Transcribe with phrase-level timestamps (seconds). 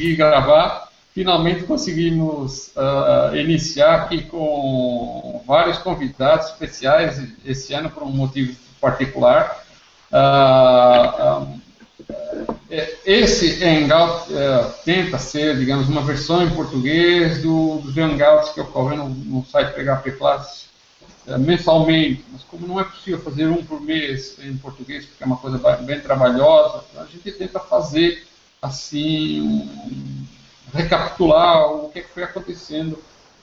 [0.00, 0.88] para conseguir gravar.
[1.12, 9.64] Finalmente conseguimos uh, iniciar aqui com vários convidados especiais esse ano por um motivo particular.
[10.12, 11.60] Uh,
[13.04, 18.98] esse Hangout uh, tenta ser, digamos, uma versão em português do, dos Hangouts que ocorrem
[18.98, 20.66] no, no site PHP Class
[21.26, 25.26] uh, mensalmente, mas como não é possível fazer um por mês em português, porque é
[25.26, 28.29] uma coisa bem trabalhosa, a gente tenta fazer
[28.60, 29.68] assim,
[30.72, 32.98] recapitular o que, é que foi acontecendo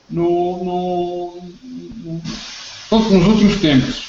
[0.08, 1.42] no, no,
[2.90, 4.08] no, nos últimos tempos.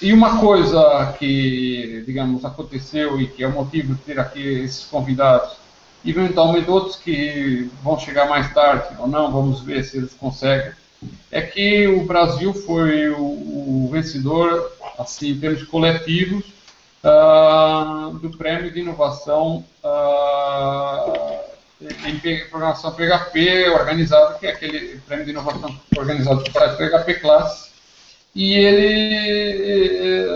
[0.00, 4.84] E uma coisa que, digamos, aconteceu e que é o motivo de ter aqui esses
[4.84, 5.56] convidados,
[6.04, 10.72] eventualmente outros que vão chegar mais tarde ou não, vamos ver se eles conseguem,
[11.30, 16.44] é que o Brasil foi o, o vencedor, assim, em termos coletivos,
[17.06, 21.36] uh, do Prêmio de Inovação uh,
[22.06, 22.18] em
[22.48, 27.70] Programação PHP, organizado, que é aquele Prêmio de Inovação organizado pelo PHP Class,
[28.34, 30.26] e ele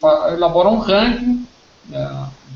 [0.00, 1.46] uh, elabora um ranking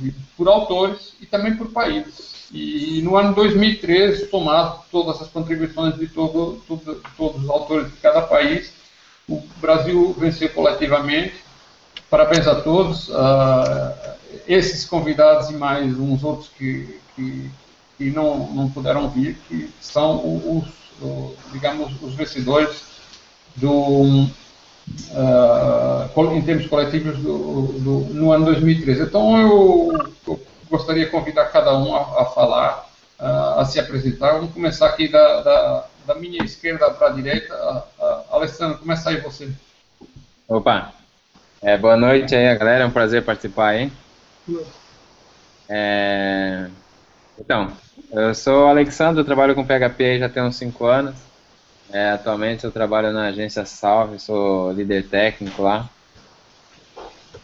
[0.01, 2.47] de, por autores e também por países.
[2.53, 7.97] E, no ano 2013, somado todas as contribuições de todo, todo, todos os autores de
[7.97, 8.73] cada país,
[9.29, 11.46] o Brasil venceu coletivamente.
[12.11, 13.09] Parabéns a todos.
[13.09, 17.51] Uh, esses convidados e mais uns outros que, que,
[17.99, 20.69] que não, não puderam vir, que são os,
[21.01, 22.85] os digamos, os vencedores
[23.57, 24.29] do,
[25.11, 29.03] uh, em termos coletivos do, do, no ano 2013.
[29.03, 32.89] Então eu, eu, gostaria de convidar cada um a, a falar,
[33.19, 34.33] uh, a se apresentar.
[34.33, 37.55] Vamos começar aqui da, da, da minha esquerda para a direita.
[37.99, 39.51] Uh, Alessandro, começa aí você.
[40.49, 40.93] Opa,
[41.67, 42.85] é, boa noite aí, galera.
[42.85, 43.91] É um prazer participar aí.
[45.69, 46.69] É,
[47.37, 47.73] então,
[48.13, 51.17] eu sou Alexandre, trabalho com PHP já tem uns 5 anos.
[51.91, 55.91] É, atualmente eu trabalho na agência Salve, sou líder técnico lá.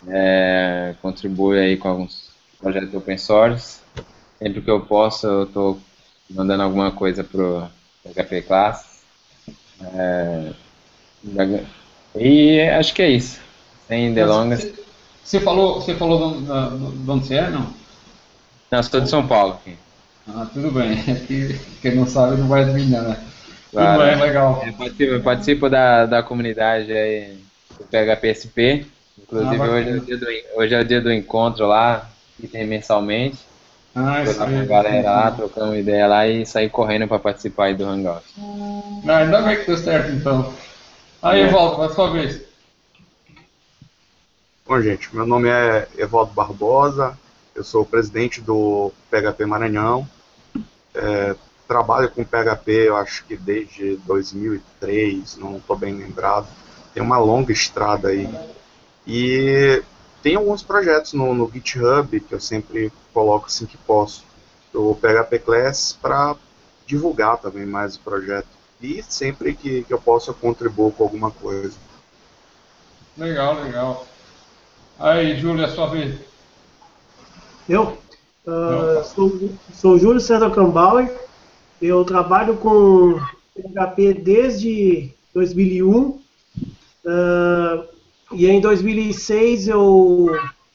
[0.06, 2.30] É, contribuo aí com alguns
[2.60, 3.80] projetos open source.
[4.38, 5.80] Sempre que eu posso, eu estou
[6.30, 7.68] mandando alguma coisa pro
[8.04, 9.02] PHP Class.
[9.82, 10.52] É,
[12.14, 13.42] e acho que é isso.
[13.92, 14.72] Sem delongas.
[15.22, 17.66] Você falou, você falou de, de onde você é, não?
[18.70, 19.52] Não, sou de São Paulo.
[19.60, 19.76] Aqui.
[20.26, 20.92] Ah, tudo bem.
[21.06, 23.18] É quem não sabe não vai adivinhar, né?
[23.70, 24.00] Claro.
[24.00, 24.62] Tudo bem, legal.
[24.64, 27.36] É, participo, participo da, da comunidade aí
[27.78, 28.86] do PHPSP.
[29.22, 30.26] Inclusive, ah, hoje, é o dia do,
[30.56, 32.08] hoje é o dia do encontro lá,
[32.40, 33.36] que tem mensalmente.
[33.94, 34.58] Ah, isso aí.
[34.58, 38.24] a galera lá, trocando ideia lá e sair correndo para participar aí do Hangout.
[39.06, 40.50] Ah, ainda bem que deu certo então.
[41.22, 41.44] Aí, é.
[41.44, 42.51] Evaldo, vai sua vez.
[44.64, 47.18] Bom, gente, meu nome é Evaldo Barbosa,
[47.52, 50.08] eu sou o presidente do PHP Maranhão.
[50.94, 51.34] É,
[51.66, 56.46] trabalho com PHP, eu acho que desde 2003, não estou bem lembrado.
[56.94, 58.32] Tem uma longa estrada aí.
[59.04, 59.82] E
[60.22, 64.24] tem alguns projetos no, no GitHub que eu sempre coloco assim que posso,
[64.72, 66.36] do PHP Class, para
[66.86, 68.46] divulgar também mais o projeto.
[68.80, 71.76] E sempre que, que eu posso eu contribuo com alguma coisa.
[73.18, 74.06] Legal, legal.
[74.98, 76.18] Aí, Júlio, é sua vez.
[77.68, 77.98] Eu?
[78.46, 81.12] Uh, sou, sou Júlio César Cambauer,
[81.80, 83.20] eu trabalho com
[83.54, 86.20] PHP desde 2001 uh,
[88.32, 90.26] e em 2006 eu,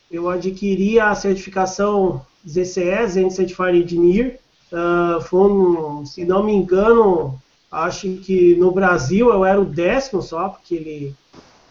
[0.09, 4.39] eu adquiri a certificação ZCE, Zen Certified Engineer.
[4.72, 7.38] Uh, foi um, se não me engano,
[7.69, 11.15] acho que no Brasil eu era o décimo só, porque ele,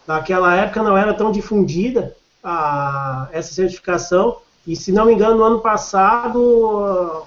[0.07, 2.15] naquela época não era tão difundida
[2.47, 4.37] a, essa certificação.
[4.65, 7.25] E se não me engano, no ano passado, uh,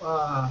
[0.00, 0.50] uh,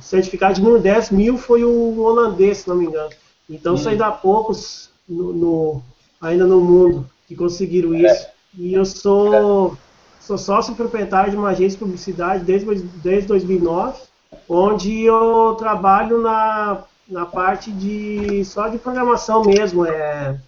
[0.00, 3.10] certificado de número 10 mil foi o holandês, se não me engano.
[3.48, 5.82] Então, são ainda há poucos no, no,
[6.20, 8.10] ainda no mundo que conseguiram é.
[8.10, 8.26] isso.
[8.56, 9.76] E eu sou,
[10.20, 14.00] sou sócio proprietário de uma agência de publicidade desde, desde 2009,
[14.48, 20.38] onde eu trabalho na, na parte de só de programação mesmo, é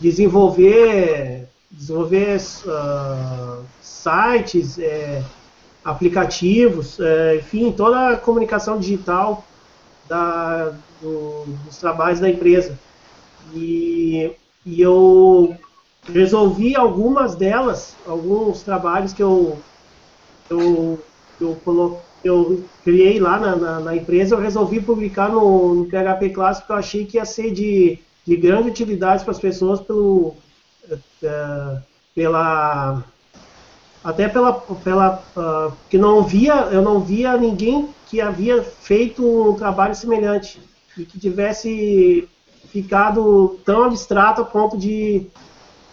[0.00, 2.36] desenvolver desenvolver
[2.66, 5.22] uh, sites, é,
[5.84, 9.44] aplicativos, é, enfim, toda a comunicação digital
[10.08, 12.78] da, do, dos trabalhos da empresa.
[13.54, 14.32] E,
[14.66, 15.56] e eu
[16.12, 19.58] resolvi algumas delas, alguns trabalhos que eu,
[20.48, 20.98] eu,
[21.40, 26.62] eu, eu criei lá na, na, na, empresa, eu resolvi publicar no, no PHP Classic,
[26.62, 30.34] porque eu achei que ia ser de, de grande utilidade para as pessoas pelo,
[30.90, 31.82] uh,
[32.14, 33.04] pela
[34.02, 39.54] até pela pela uh, que não via eu não via ninguém que havia feito um
[39.54, 40.60] trabalho semelhante
[40.96, 42.28] e que tivesse
[42.70, 45.26] ficado tão abstrato a ponto de,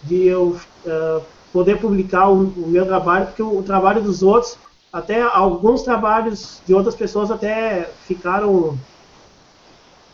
[0.02, 1.22] de eu uh,
[1.52, 4.56] poder publicar o, o, meu trabalho, porque o, o, trabalho dos outros,
[4.92, 8.78] até alguns trabalhos de outras pessoas até ficaram,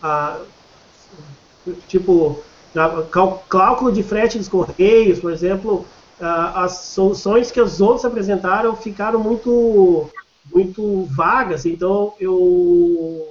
[0.02, 0.40] uh,
[1.88, 2.42] tipo,
[3.48, 5.84] cálculo de frete dos correios, por exemplo,
[6.20, 10.10] as soluções que os outros apresentaram ficaram muito,
[10.52, 13.28] muito vagas, então eu,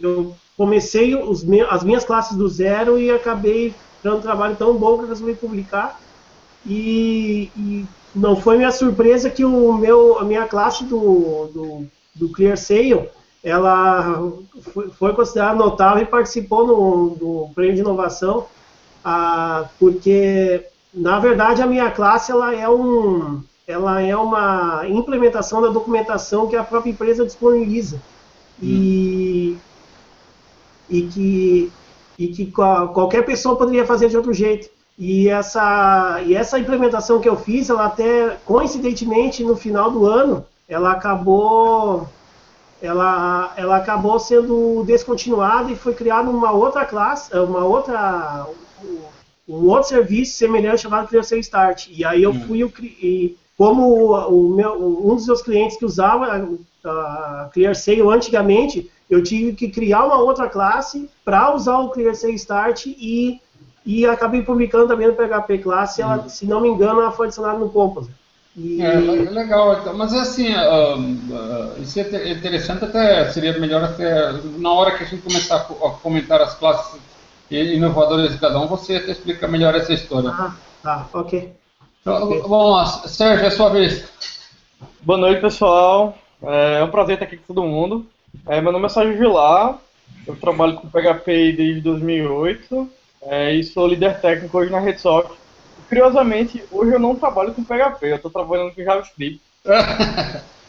[0.00, 4.98] eu comecei os, as minhas classes do zero e acabei dando um trabalho tão bom
[4.98, 6.00] que eu resolvi publicar.
[6.66, 12.28] E, e, não foi minha surpresa que o meu, a minha classe do, do, do
[12.30, 13.08] Clear Sale
[13.42, 14.22] ela
[14.98, 18.46] foi, considerada notável e participou no, do prêmio de inovação,
[19.04, 25.68] ah, porque na verdade a minha classe ela é um ela é uma implementação da
[25.68, 28.00] documentação que a própria empresa disponibiliza.
[28.60, 29.68] E, hum
[30.88, 31.72] e que,
[32.18, 34.68] e que qualquer pessoa poderia fazer de outro jeito.
[34.98, 40.44] E essa, e essa implementação que eu fiz, ela até, coincidentemente, no final do ano,
[40.68, 42.08] ela acabou,
[42.80, 48.46] ela, ela acabou sendo descontinuada e foi criada uma outra classe, uma outra,
[49.48, 51.88] um outro serviço semelhante chamado Criança Start.
[51.90, 52.40] E aí eu hum.
[52.46, 52.72] fui,
[53.02, 56.48] e como o meu, um dos meus clientes que usava
[56.84, 62.86] a, ClearSale antigamente, eu tive que criar uma outra classe para usar o ClearSale Start
[62.86, 63.40] e,
[63.84, 66.28] e acabei publicando também no PHP Classe, ela, uhum.
[66.28, 68.14] se não me engano, ela foi adicionada no Composer.
[68.56, 68.82] E...
[68.82, 73.84] É, é, legal, então, mas é assim, uh, uh, isso é interessante até, seria melhor
[73.84, 77.00] até, na hora que a gente começar a comentar as classes
[77.50, 80.30] inovadoras de cada um, você até explica melhor essa história.
[80.30, 81.52] Ah, tá, ok.
[82.00, 82.40] Então, okay.
[82.40, 84.04] Vamos lá, Sérgio, é sua vez.
[85.02, 86.18] Boa noite, pessoal.
[86.42, 88.06] É um prazer estar aqui com todo mundo.
[88.46, 89.78] É, meu nome é Sérgio Vilar,
[90.26, 92.88] eu trabalho com PHP desde 2008
[93.22, 95.32] é, e sou líder técnico hoje na RedSoft.
[95.88, 99.40] Curiosamente, hoje eu não trabalho com PHP, eu estou trabalhando com JavaScript.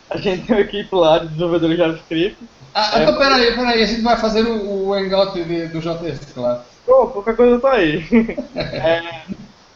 [0.10, 2.38] a gente tem uma equipe lá de desenvolvedores de JavaScript.
[2.74, 6.34] Ah, é, então peraí, peraí, a gente vai fazer o, o hangout de, do JS,
[6.34, 6.62] claro.
[6.86, 8.04] Pô, qualquer coisa tá aí.
[8.56, 9.22] é,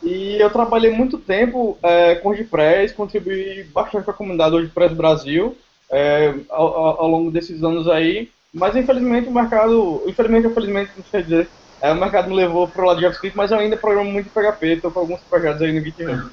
[0.01, 4.95] e eu trabalhei muito tempo é, com WordPress, contribuí bastante para a comunidade do WordPress
[4.95, 5.57] Brasil
[5.89, 11.05] é, ao, ao, longo desses anos aí, mas infelizmente o mercado, infelizmente ou felizmente, não
[11.05, 11.47] sei dizer,
[11.83, 14.30] é, o mercado me levou para o lado de JavaScript, mas eu ainda programo muito
[14.30, 16.31] PHP, estou com alguns projetos aí no GitHub.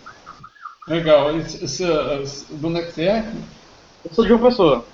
[0.86, 1.36] Legal.
[1.36, 3.32] Esse, de onde é que você é?
[4.04, 4.84] Eu sou de uma pessoa.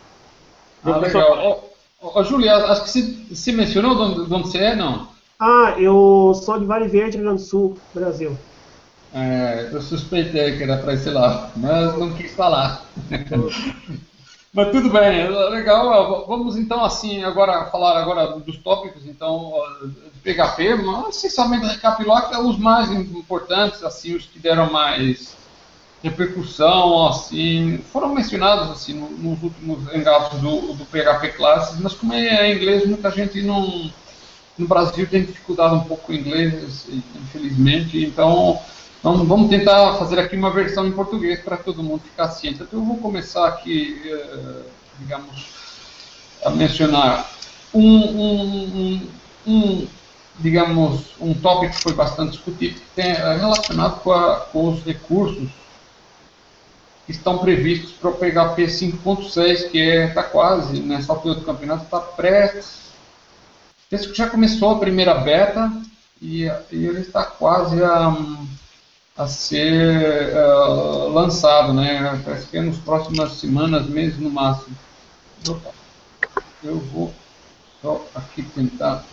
[0.82, 1.70] ah, legal.
[2.00, 5.08] Ô, Júlia, acho que você, você mencionou de onde, de onde você é, não?
[5.38, 8.35] Ah, eu sou de Vale Verde, Rio Grande do Sul, Brasil.
[9.12, 12.82] É, eu suspeitei que era para esse lado, mas não quis falar.
[14.56, 16.26] Mas tudo bem, legal.
[16.26, 19.52] Vamos então assim agora falar agora dos tópicos então
[20.14, 25.37] de PHP, mas essencialmente recapitular é os mais importantes, assim, os que deram mais
[26.02, 32.52] repercussão, assim, foram mencionados assim nos últimos engatos do, do PHP Classes, mas como é
[32.52, 33.90] inglês, muita gente não
[34.59, 38.59] no Brasil tem dificuldade um pouco com inglês, infelizmente, então
[38.99, 42.62] então vamos tentar fazer aqui uma versão em português para todo mundo ficar ciente.
[42.62, 44.62] Então eu vou começar aqui, eh,
[44.99, 45.47] digamos,
[46.45, 47.30] a mencionar
[47.73, 49.09] um, um,
[49.47, 49.87] um,
[50.38, 54.83] digamos, um tópico que foi bastante discutido, que tem é relacionado com, a, com os
[54.85, 55.49] recursos
[57.05, 61.85] que estão previstos para o PHP 5.6, que está é, quase, nessa altura do campeonato,
[61.85, 62.87] está prestes.
[63.88, 65.71] Penso que já começou a primeira beta
[66.21, 68.12] e, e ele está quase a
[69.16, 72.21] a ser uh, lançado, né?
[72.25, 74.76] Parece que é nos próximas semanas, meses no máximo.
[76.62, 77.14] Eu vou
[77.81, 79.05] só aqui tentar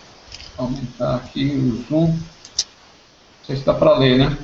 [0.57, 2.07] aumentar aqui o zoom.
[2.07, 4.37] Não sei se está para ler, né?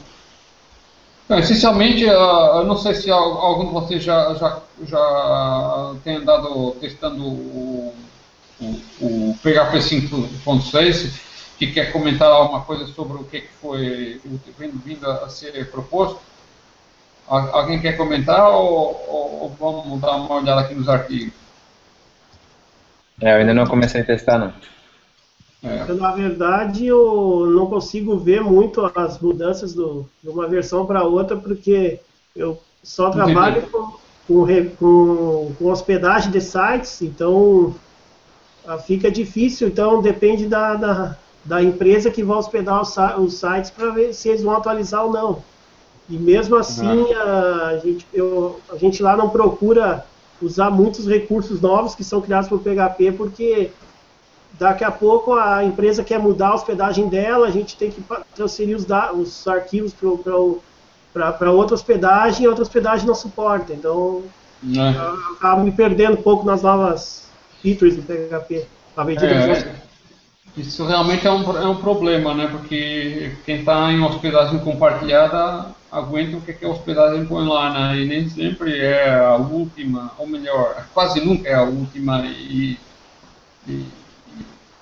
[1.26, 6.72] Então, essencialmente, uh, eu não sei se algum de vocês já, já, já tem andado
[6.82, 7.94] testando o,
[8.60, 8.66] o,
[9.00, 11.12] o PHP 5.6
[11.60, 14.20] que quer comentar alguma coisa sobre o que foi
[14.84, 16.20] vindo a ser proposto?
[17.28, 21.34] Alguém quer comentar ou, ou, vamos dar uma olhada aqui nos artigos?
[23.22, 24.52] É, eu ainda não comecei a testar, não.
[25.62, 25.94] É.
[25.94, 31.36] Na verdade, eu não consigo ver muito as mudanças do, de uma versão para outra,
[31.36, 32.00] porque
[32.36, 34.48] eu só trabalho com,
[34.78, 37.76] com, com, hospedagem de sites, então
[38.66, 39.68] ah, fica difícil.
[39.68, 44.30] Então, depende da, da da empresa que vai hospedar os, os sites para ver se
[44.30, 45.44] eles vão atualizar ou não.
[46.10, 50.06] E mesmo assim, a, gente, eu, a gente lá não procura
[50.42, 53.72] usar muitos recursos novos que são criados por PHP, porque
[54.60, 58.04] daqui a pouco a empresa quer mudar a hospedagem dela, a gente tem que
[58.36, 63.74] transferir os, os arquivos para outra hospedagem e outra hospedagem não suporta.
[63.74, 64.24] Então,
[64.64, 64.78] é.
[64.78, 67.30] eu acabo me perdendo um pouco nas novas
[67.62, 68.68] features do PHP.
[69.06, 69.76] Medida é,
[70.58, 72.48] isso realmente é um, é um problema, né?
[72.48, 78.00] Porque quem está em hospedagem compartilhada aguenta o que, que a hospedagem põe lá, né?
[78.02, 82.78] E nem sempre é a última, ou melhor, quase nunca é a última e,
[83.68, 83.86] e,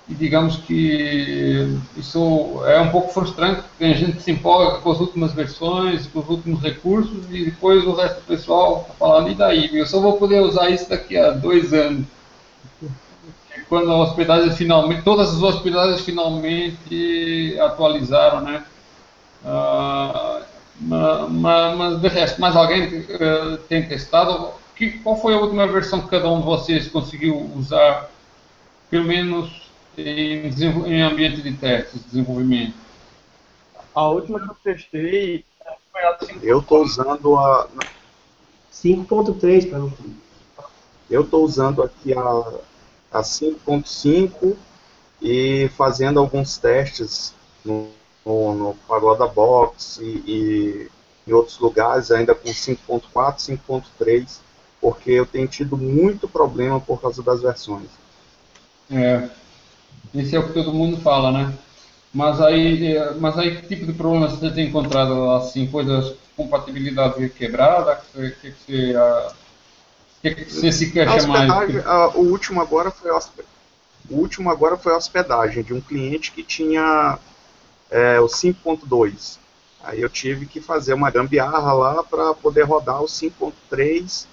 [0.08, 5.00] e digamos que isso é um pouco frustrante, porque a gente se empolga com as
[5.00, 9.34] últimas versões, com os últimos recursos e depois o resto do pessoal tá falando, e
[9.34, 9.70] daí?
[9.76, 12.06] Eu só vou poder usar isso daqui a dois anos
[13.68, 18.64] quando a hospedagem finalmente, todas as hospedagens finalmente atualizaram, né?
[19.44, 20.42] Uh,
[20.80, 24.50] mas, mas de resto, mais alguém uh, tem testado?
[24.74, 28.08] Que, qual foi a última versão que cada um de vocês conseguiu usar,
[28.88, 29.67] pelo menos
[29.98, 30.48] em,
[30.86, 32.74] em ambiente de testes, desenvolvimento?
[33.94, 35.44] A última que eu testei
[35.90, 36.40] foi a 5.
[36.42, 37.68] Eu estou usando a
[38.72, 40.16] 5.3 para mim.
[41.10, 42.58] Eu estou usando aqui a
[43.10, 44.56] a 5.5
[45.20, 47.88] e fazendo alguns testes no,
[48.24, 50.90] no, no Pagoda Box e, e
[51.26, 54.38] em outros lugares ainda com 5.4, 5.3,
[54.80, 57.88] porque eu tenho tido muito problema por causa das versões.
[58.90, 59.28] É,
[60.14, 61.54] esse é o que todo mundo fala, né?
[62.12, 67.28] Mas aí, é, mas aí que tipo de problema você tem encontrado, assim, coisas, compatibilidade
[67.30, 68.94] quebrada, que, que, que
[70.22, 72.16] você que, que você se quer chamar?
[72.16, 77.18] o último agora foi o último agora foi a hospedagem de um cliente que tinha
[77.90, 79.38] é, o 5.2.
[79.82, 84.26] Aí eu tive que fazer uma gambiarra lá para poder rodar o 5.3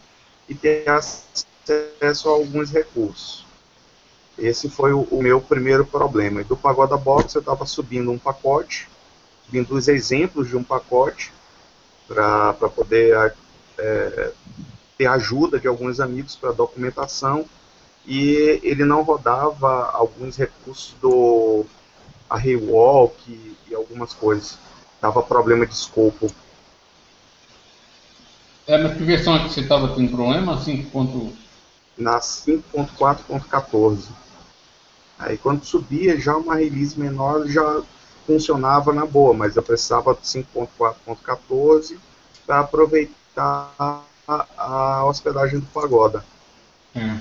[0.49, 3.44] e ter acesso a alguns recursos.
[4.37, 6.41] Esse foi o, o meu primeiro problema.
[6.41, 8.87] E do Pagoda Box eu estava subindo um pacote,
[9.45, 11.31] subindo os exemplos de um pacote
[12.07, 13.33] para poder
[13.77, 14.31] é,
[14.97, 17.45] ter ajuda de alguns amigos para documentação
[18.05, 21.65] e ele não rodava alguns recursos do
[22.29, 24.57] Arraywalk e, e algumas coisas.
[25.01, 26.27] Tava problema de escopo.
[28.67, 30.59] É, mas que versão é que você estava tendo problema?
[30.59, 31.33] 5.
[31.97, 34.24] Na 5.4.14.
[35.17, 37.81] Aí quando subia já uma release menor já
[38.25, 41.97] funcionava na boa, mas eu precisava de 5.4.14
[42.45, 44.01] para aproveitar a,
[44.57, 46.25] a hospedagem do Pagoda.
[46.95, 47.17] É.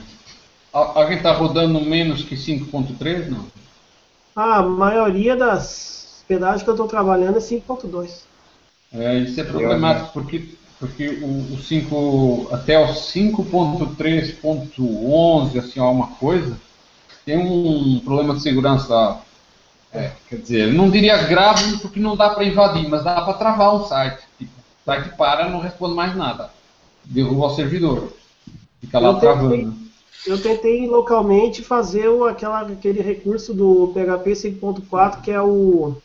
[0.73, 3.47] Alguém está rodando menos que 5.3, não?
[4.35, 8.23] A maioria das hospedagens que eu estou trabalhando é 5.2.
[8.93, 10.49] É, isso é problemático porque,
[10.81, 16.59] porque o, o 5, até o 5.3.11, assim, alguma coisa,
[17.25, 19.21] tem um problema de segurança.
[19.93, 23.77] É, quer dizer, não diria grave porque não dá para invadir, mas dá para travar
[23.77, 24.23] um site.
[24.39, 26.51] Tipo, o site para não responde mais nada
[27.05, 28.13] derruba o servidor.
[28.81, 29.51] Fica lá eu travando.
[29.51, 29.75] Tentei,
[30.27, 35.97] eu tentei localmente fazer o, aquela, aquele recurso do PHP 5.4 que é o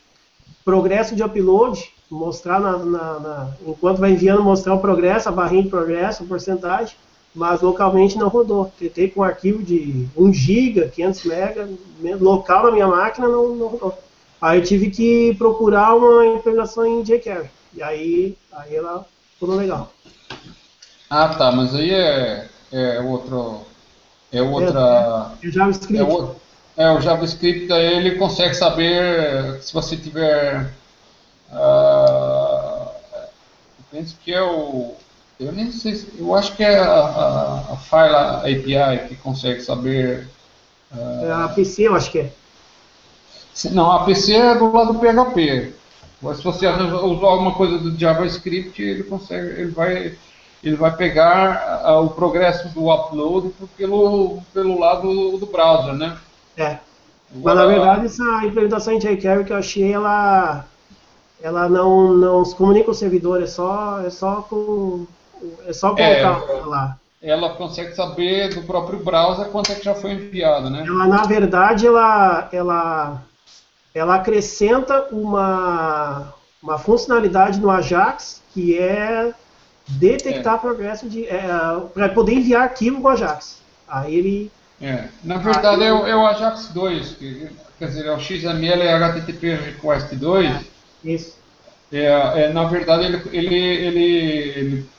[0.63, 5.63] progresso de upload, mostrar na, na, na, enquanto vai enviando mostrar o progresso, a barrinha
[5.63, 6.95] de progresso, a porcentagem,
[7.33, 8.71] mas localmente não rodou.
[8.77, 13.67] Tentei com um arquivo de 1 GB, 500 MB, local na minha máquina não, não
[13.67, 13.97] rodou.
[14.41, 17.49] Aí eu tive que procurar uma implementação em jQuery.
[17.73, 19.91] E aí, aí ela ficou legal.
[21.09, 23.61] Ah, tá, mas aí é, é outro.
[24.31, 25.31] É outra.
[25.41, 25.97] É, é JavaScript.
[25.97, 26.35] É o,
[26.77, 30.73] é, o JavaScript ele consegue saber se você tiver.
[31.51, 34.93] Uh, eu penso que é o.
[35.39, 36.03] Eu nem sei.
[36.17, 40.27] Eu acho que é a, a, a File API que consegue saber.
[40.91, 42.31] Uh, é a PC, eu acho que é.
[43.71, 45.73] Não, a PC é do lado do PHP.
[46.21, 49.61] Mas se você usar alguma coisa do JavaScript, ele consegue.
[49.61, 50.17] Ele vai
[50.63, 56.17] ele vai pegar uh, o progresso do upload pelo, pelo lado do browser, né?
[56.57, 56.77] É.
[57.33, 60.65] Mas na verdade essa implementação em jQuery que eu achei, ela,
[61.41, 65.05] ela não, não se comunica com o servidor, é só, é só com.
[65.65, 66.97] É só colocar é, lá.
[67.21, 70.85] Ela consegue saber do próprio browser quanto é que já foi enviado, né?
[70.87, 73.21] Ela, na verdade, ela, ela,
[73.93, 79.33] ela acrescenta uma, uma funcionalidade no Ajax que é
[79.87, 80.59] detectar é.
[80.59, 81.25] progresso de.
[81.27, 81.41] É,
[81.93, 83.59] para poder enviar arquivo com Ajax.
[83.87, 88.15] Aí ele, É, na verdade é o, é o Ajax 2, que, quer dizer, é
[88.15, 90.65] o XML HTTP Request 2.
[91.03, 91.37] Isso.
[91.91, 92.05] É,
[92.43, 94.05] é, na verdade, ele, ele, ele,
[94.55, 94.89] ele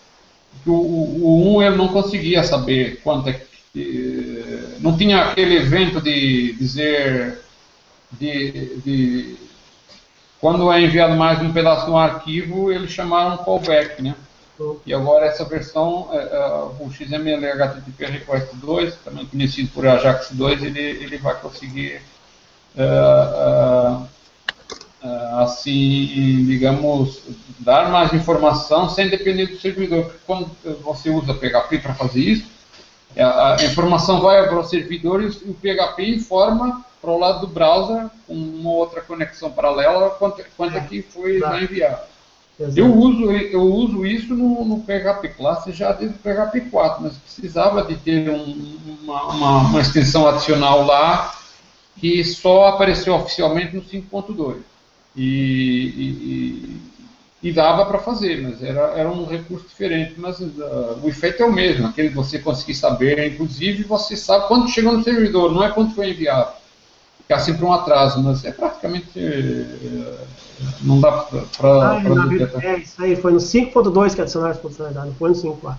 [0.67, 4.79] o, o, o 1 ele não conseguia saber quanto é que.
[4.81, 7.39] Não tinha aquele evento de dizer.
[8.13, 9.37] De, de,
[10.41, 14.17] quando é enviado mais um pedaço do arquivo, eles chamaram callback, né?
[14.85, 20.63] E agora essa versão, é, o XML HTTP Request 2, também conhecido por Ajax 2,
[20.63, 22.03] ele, ele vai conseguir
[22.77, 24.09] uh, uh,
[25.43, 27.23] assim, digamos,
[27.59, 30.05] dar mais informação sem depender do servidor.
[30.05, 30.51] Porque quando
[30.83, 32.47] você usa PHP para fazer isso,
[33.17, 38.09] a, informação vai para o servidor e o PHP informa para o lado do browser,
[38.27, 42.11] com uma outra conexão paralela, quanto, quanto é que foi já enviado.
[42.77, 47.15] Eu uso, eu uso isso no, no PHP Classe já desde o PHP 4, mas
[47.15, 51.35] precisava de ter um, uma, uma, uma, extensão adicional lá
[51.97, 54.57] que só apareceu oficialmente no 5.2.
[55.17, 56.81] E,
[57.43, 60.15] e, e, dava para fazer, mas era, era um recurso diferente.
[60.17, 64.47] Mas uh, o efeito é o mesmo, aquele que você conseguir saber, inclusive você sabe
[64.47, 66.53] quando chegou no servidor, não é quando foi enviado.
[67.23, 69.19] Ficar sempre um atraso, mas é praticamente.
[69.19, 70.19] Uh,
[70.83, 71.43] não dá para.
[71.63, 72.03] Ah,
[72.63, 75.77] é, isso aí, foi no 5.2 que adicionaram essa funcionalidade, não foi no 5.4.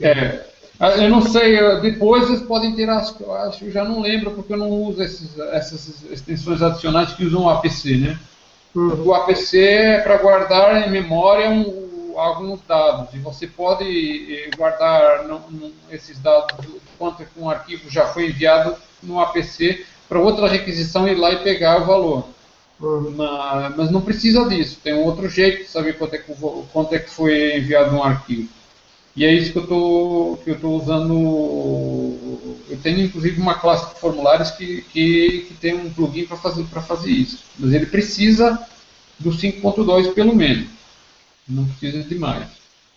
[0.00, 0.46] É,
[0.78, 4.56] ah, eu não sei, depois eles podem ter, acho, acho já não lembro, porque eu
[4.56, 8.18] não uso esses, essas extensões adicionais que usam o APC, né?
[8.74, 9.06] Uhum.
[9.06, 15.24] O APC é para guardar em memória um, alguns dados, e você pode eh, guardar
[15.24, 16.54] no, no, esses dados
[16.98, 21.42] quanto que um arquivo já foi enviado no APC para outra requisição ir lá e
[21.42, 22.28] pegar o valor.
[22.80, 23.14] Uhum.
[23.16, 26.32] Mas, mas, não precisa disso, tem um outro jeito de saber quanto é que,
[26.72, 28.48] quanto é que foi enviado um arquivo.
[29.14, 31.12] E é isso que eu tô, que eu estou usando.
[32.68, 36.64] Eu tenho inclusive uma classe de formulários que, que, que tem um plugin para fazer,
[36.64, 37.40] fazer isso.
[37.58, 38.58] Mas ele precisa
[39.20, 40.68] do 5.2 pelo menos.
[41.48, 42.46] Não precisa de mais.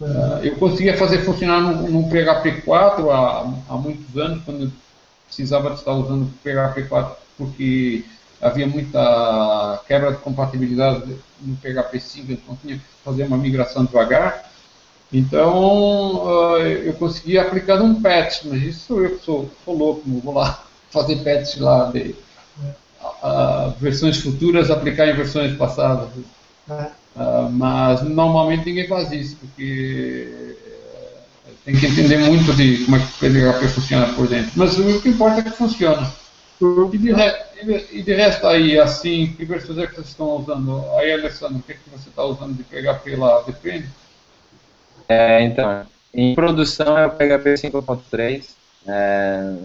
[0.01, 4.71] Uh, eu conseguia fazer funcionar no, PHP 4 há, há muitos anos, quando eu
[5.27, 8.03] precisava estar usando o PHP 4 porque
[8.41, 14.51] havia muita quebra de compatibilidade no PHP 5, então tinha que fazer uma migração devagar.
[15.11, 20.33] Então uh, eu consegui aplicar um patch, mas isso eu sou, sou louco, não vou
[20.33, 22.15] lá fazer patch lá de
[23.23, 26.09] uh, versões futuras aplicar em versões passadas.
[26.67, 30.55] Uh, mas normalmente ninguém faz isso, porque
[31.65, 34.51] tem que entender muito de como é que o PHP funciona por dentro.
[34.55, 36.11] Mas o que importa é que funciona.
[36.93, 40.83] E de, re, e de resto aí, assim, que versões é que vocês estão usando?
[40.97, 43.41] Aí, Alessandro, o que, é que você está usando de PHP lá?
[43.41, 43.89] Depende?
[45.09, 48.45] É, então, em produção é o PHP 5.3.
[48.87, 49.55] É,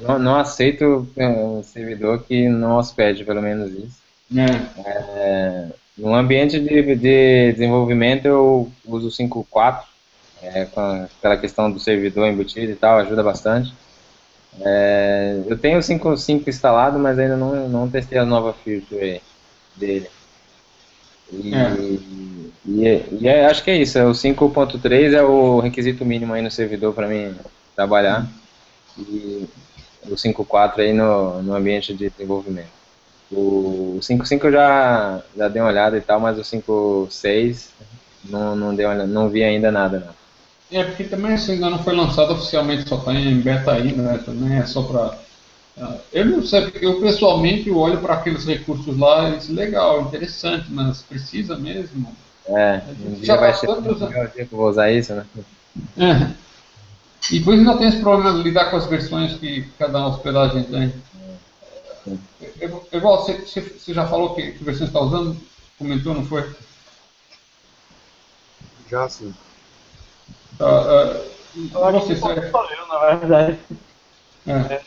[0.00, 4.06] não, não, aceito um servidor que não hospede pelo menos isso.
[4.34, 4.80] É.
[4.84, 9.82] É, no ambiente de, de, desenvolvimento eu uso 5.4,
[10.42, 10.80] é, com
[11.18, 13.72] aquela questão do servidor embutido e tal, ajuda bastante.
[14.60, 19.20] É, eu tenho o 5.5 instalado, mas ainda não, não testei a nova feature
[19.76, 20.08] dele.
[21.32, 21.76] E, é.
[22.64, 26.42] e, e é, acho que é isso, é o 5.3 é o requisito mínimo aí
[26.42, 27.34] no servidor para mim
[27.74, 28.26] trabalhar.
[28.98, 29.46] E
[30.08, 32.76] o 5.4 aí no, no ambiente de desenvolvimento.
[33.30, 37.68] O 5.5 eu já, já dei uma olhada e tal, mas o 5.6
[38.24, 40.16] não, não, deu, não vi ainda nada não.
[40.78, 44.20] É, porque também isso ainda não foi lançado oficialmente, só está em beta ainda, né?
[44.24, 45.16] Também é só para
[45.78, 50.66] ah, eu não sei, porque eu pessoalmente olho para aqueles recursos lá e legal, interessante,
[50.70, 52.10] mas precisa mesmo.
[52.48, 55.26] É, um dia vai ser o dia que eu vou usar isso, né?
[55.98, 56.45] É.
[57.30, 60.92] E depois ainda tem esse problema de lidar com as versões que cada hospedagem tem.
[62.92, 65.36] Igual, você, você já falou que, que versão está usando?
[65.78, 66.48] Comentou, não foi?
[68.88, 69.34] Já sim.
[70.60, 73.58] Uh, uh, você, sou eu, na verdade.
[74.46, 74.52] É.
[74.52, 74.82] é.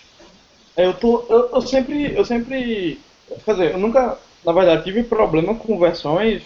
[0.78, 3.02] Eu, tô, eu, eu, sempre, eu sempre,
[3.44, 6.42] quer dizer, eu nunca, na verdade, tive problema com versões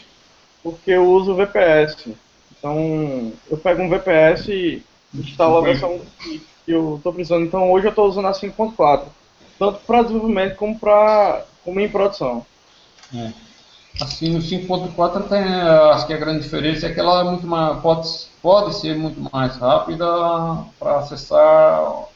[0.63, 2.07] porque eu uso VPS.
[2.57, 7.45] Então, eu pego um VPS e instalo a versão que eu estou precisando.
[7.45, 9.03] Então, hoje eu estou usando a 5.4,
[9.59, 12.45] tanto para desenvolvimento como, pra, como em produção.
[13.13, 13.31] É.
[14.01, 17.79] Assim, no 5.4 tem, acho que a grande diferença é que ela é muito mais,
[17.79, 18.09] pode,
[18.41, 20.05] pode ser muito mais rápida
[20.79, 22.07] para acessar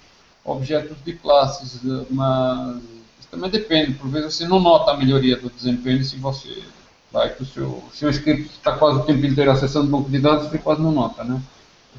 [0.44, 2.78] objetos de classes, mas
[3.20, 6.64] isso também depende, por vezes você não nota a melhoria do desempenho se você
[7.12, 10.48] vai que o seu, seu script está quase o tempo inteiro acessando banco de dados,
[10.48, 11.40] você quase não nota, né?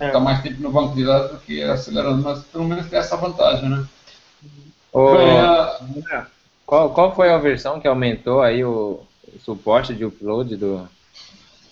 [0.01, 0.07] É.
[0.07, 3.17] Fica mais tempo no banco de dados do que acelerando, mas pelo menos tem essa
[3.17, 3.85] vantagem, né?
[4.93, 5.15] Ô,
[6.65, 9.01] qual, qual foi a versão que aumentou aí o,
[9.35, 10.89] o suporte de upload do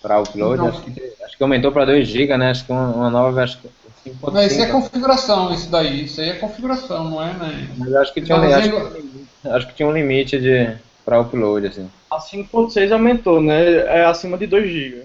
[0.02, 0.66] para upload?
[0.66, 2.50] Acho que, acho que aumentou para 2 GB, né?
[2.50, 3.68] Acho que uma, uma nova acho que
[4.10, 4.32] 5.5.
[4.32, 6.04] Mas isso é configuração, isso daí.
[6.04, 7.68] Isso aí é configuração, não é, né?
[7.76, 11.66] Mas acho que, tinha, um, acho, que, acho que tinha um limite de para upload,
[11.66, 11.90] assim.
[12.10, 13.76] A 5.6 aumentou, né?
[13.86, 15.02] É acima de 2 GB.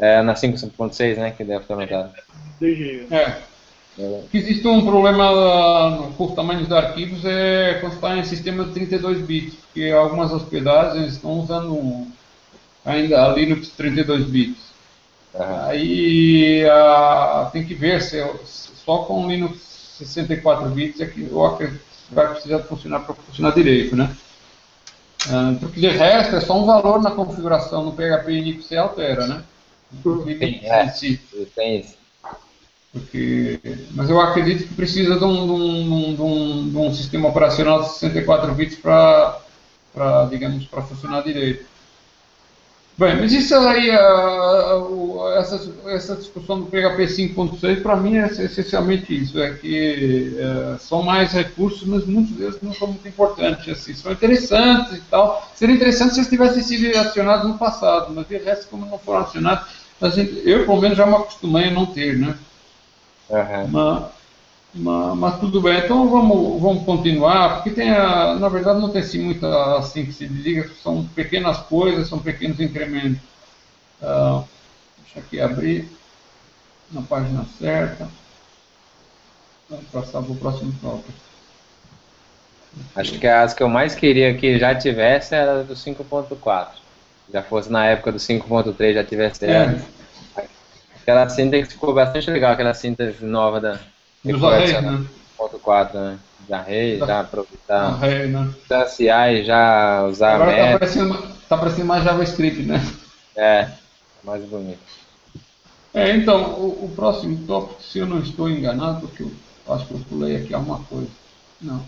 [0.00, 1.30] É, na 5.6, né?
[1.30, 2.12] Que deve ter aumentado.
[2.60, 3.14] 2 GB.
[3.14, 3.50] É.
[3.98, 4.22] É.
[4.32, 9.20] Existe um problema com os tamanhos dos arquivos é quando está em sistema de 32
[9.26, 12.06] bits, porque algumas hospedagens estão usando
[12.84, 14.70] ainda a Linux 32 bits.
[15.34, 15.66] Uhum.
[15.66, 19.58] Aí a, tem que ver se só com Linux
[19.98, 21.58] 64 bits é que o
[22.10, 24.16] vai precisar funcionar para funcionar direito, né?
[25.60, 29.42] Porque de resto é só um valor na configuração no PHP e você altera, né?
[30.38, 30.86] Tem, é,
[31.54, 32.00] tem isso.
[32.92, 33.60] Porque,
[33.92, 37.82] mas eu acredito que precisa de um, de um, de um, de um sistema operacional
[37.82, 39.40] de 64 bits para,
[40.28, 41.70] digamos, para funcionar direito.
[42.98, 43.88] Bem, mas isso aí,
[45.38, 51.02] essa, essa discussão do PHP 5.6, para mim é essencialmente isso, é que é, são
[51.02, 55.50] mais recursos, mas muitos deles não são muito importantes, assim, são interessantes e tal.
[55.54, 59.20] Seria interessante se eles tivessem sido acionados no passado, mas de resto, como não foram
[59.20, 62.38] acionados, gente, eu pelo menos já me acostumei a não ter, né?
[63.28, 63.68] Uhum.
[63.68, 64.04] Mas,
[64.74, 69.02] mas, mas, tudo bem, então vamos, vamos continuar, porque tem a, na verdade não tem
[69.02, 73.20] assim muita assim que se diga, são pequenas coisas, são pequenos incrementos.
[74.00, 74.44] Uh,
[75.02, 75.88] deixa aqui abrir
[76.90, 78.08] na página certa.
[79.68, 81.12] Vamos passar para o próximo tópico.
[82.94, 86.79] Acho que as que eu mais queria que já tivesse era do 5.4.
[87.32, 89.44] Já fosse na época do 5.3 já tivesse.
[89.44, 89.80] É.
[91.00, 93.78] Aquela síntese ficou bastante legal, aquela síntese nova da.
[94.24, 95.04] Dos arrays, né?
[95.36, 96.18] Ponto 4, né?
[96.46, 97.98] De array, já aproveitar.
[97.98, 98.54] Né?
[98.68, 102.80] Da CI, já usar Agora tá parecendo, tá parecendo mais JavaScript, né?
[103.36, 103.68] É,
[104.22, 104.78] mais bonito.
[105.94, 109.32] É, então, o, o, próximo tópico, se eu não estou enganado, porque eu
[109.68, 111.08] acho que eu pulei aqui alguma coisa.
[111.60, 111.84] Não.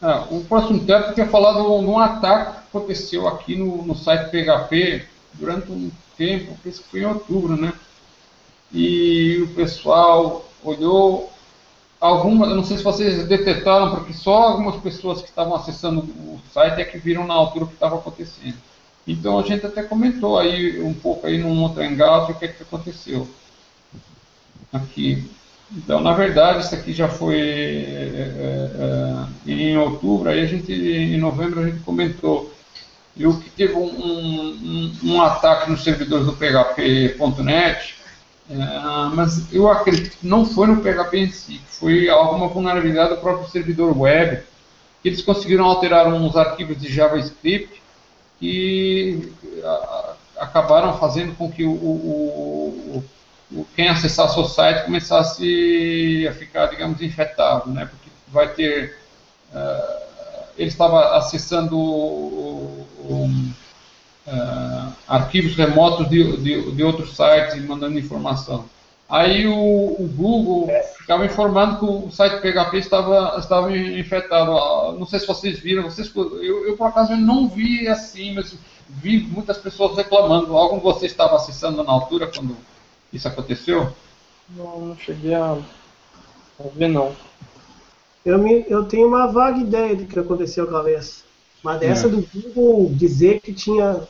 [0.00, 4.30] É, o próximo tópico é falar de um ataque que aconteceu aqui no, no site
[4.30, 7.72] PHP durante um tempo, isso foi em outubro, né?
[8.72, 11.32] e o pessoal olhou
[12.00, 16.40] algumas, eu não sei se vocês detectaram, porque só algumas pessoas que estavam acessando o
[16.52, 18.56] site é que viram na altura o que estava acontecendo.
[19.06, 22.48] Então a gente até comentou aí um pouco aí num outro hangout o que, é
[22.48, 23.26] que aconteceu
[24.72, 25.30] aqui.
[25.76, 30.72] Então, na verdade, isso aqui já foi é, é, é, em outubro, aí a gente,
[30.72, 32.52] em novembro a gente comentou.
[33.14, 37.96] E o que teve um, um, um ataque nos servidores do PHP.net,
[38.50, 38.56] é,
[39.12, 43.50] mas eu acredito que não foi no PHP em si, foi alguma vulnerabilidade do próprio
[43.50, 44.42] servidor web,
[45.02, 47.82] que eles conseguiram alterar uns arquivos de JavaScript
[48.40, 49.32] e
[50.38, 51.74] acabaram fazendo com que o, o,
[52.96, 53.04] o,
[53.74, 57.86] quem acessasse o site começasse a ficar, digamos, infectado, né?
[57.86, 58.98] Porque vai ter...
[59.52, 60.08] Uh,
[60.58, 63.52] ele estava acessando um,
[64.26, 68.68] uh, arquivos remotos de, de, de, outros sites e mandando informação.
[69.08, 74.50] Aí o, o, Google ficava informando que o site PHP estava, estava infectado.
[74.50, 78.54] Ah, não sei se vocês viram, vocês, eu, eu por acaso não vi assim, mas
[78.88, 80.54] vi muitas pessoas reclamando.
[80.56, 82.54] Algum de vocês estava acessando na altura quando
[83.12, 83.92] isso aconteceu?
[84.50, 87.14] Não, não cheguei a, a ver não.
[88.24, 91.24] Eu, me, eu tenho uma vaga ideia do que aconteceu com a vez.
[91.62, 92.10] Mas dessa é.
[92.10, 94.06] do Google dizer que tinha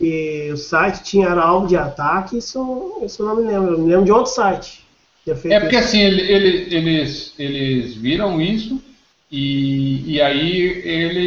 [0.00, 3.72] e o site tinha alvo de ataque, isso, isso eu não me lembro.
[3.72, 4.84] Eu me lembro de outro site.
[5.26, 8.80] É porque assim, ele, ele, eles, eles viram isso
[9.30, 11.26] e, e aí ele,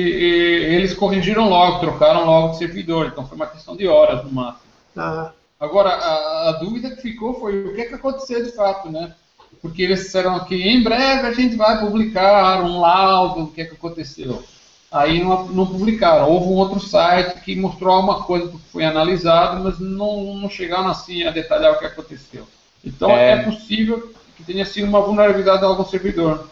[0.73, 4.63] eles corrigiram logo, trocaram logo de servidor, então foi uma questão de horas no máximo.
[4.95, 5.33] Ah.
[5.59, 9.13] Agora, a, a, dúvida que ficou foi o que, é que aconteceu de fato, né?
[9.61, 13.65] Porque eles disseram que em breve a gente vai publicar um laudo do que, é
[13.65, 14.43] que aconteceu
[14.91, 16.29] aí não, não, publicaram.
[16.29, 20.87] Houve um outro site que mostrou alguma coisa que foi analisado, mas não, não chegaram
[20.87, 22.47] assim a detalhar o que aconteceu.
[22.83, 26.47] Então é, é possível que tenha sido uma vulnerabilidade de algum servidor.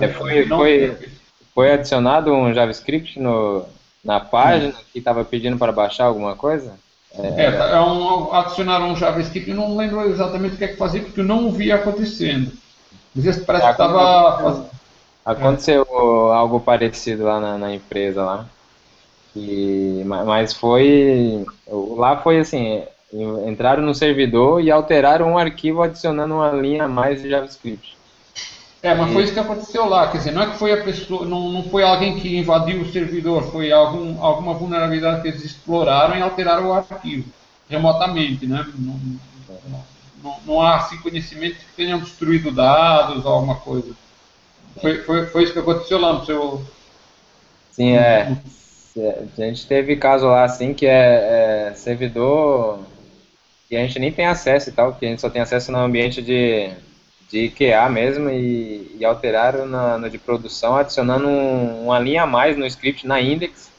[0.00, 1.08] É, foi, foi,
[1.54, 3.66] foi adicionado um JavaScript no,
[4.04, 6.78] na página que estava pedindo para baixar alguma coisa?
[7.18, 11.02] É, é, é um, adicionaram um JavaScript, não lembro exatamente o que é que fazia,
[11.02, 12.52] porque eu não via acontecendo.
[13.14, 14.70] Mas parece que estava
[15.24, 16.34] Aconteceu é.
[16.34, 18.46] algo parecido lá na, na, empresa lá.
[19.34, 21.44] E, mas foi.
[21.68, 22.82] Lá foi assim,
[23.46, 27.96] entraram no servidor e alteraram um arquivo adicionando uma linha a mais de JavaScript.
[28.82, 31.26] É, mas foi isso que aconteceu lá, quer dizer, não é que foi a pessoa,
[31.26, 36.16] não, não foi alguém que invadiu o servidor, foi algum, alguma vulnerabilidade que eles exploraram
[36.16, 37.30] e alteraram o arquivo
[37.68, 38.66] remotamente, né?
[38.78, 39.00] Não,
[40.22, 43.94] não, não há assim, conhecimento que tenham destruído dados ou alguma coisa.
[44.80, 46.64] Foi, foi, foi isso que aconteceu lá no seu.
[47.70, 48.36] Sim, é.
[49.38, 52.80] A gente teve caso lá assim que é, é servidor
[53.68, 55.78] que a gente nem tem acesso e tal, que a gente só tem acesso no
[55.78, 56.72] ambiente de
[57.30, 62.26] de QA mesmo e, e alteraram na, no de produção, adicionando um, uma linha a
[62.26, 63.70] mais no script na index.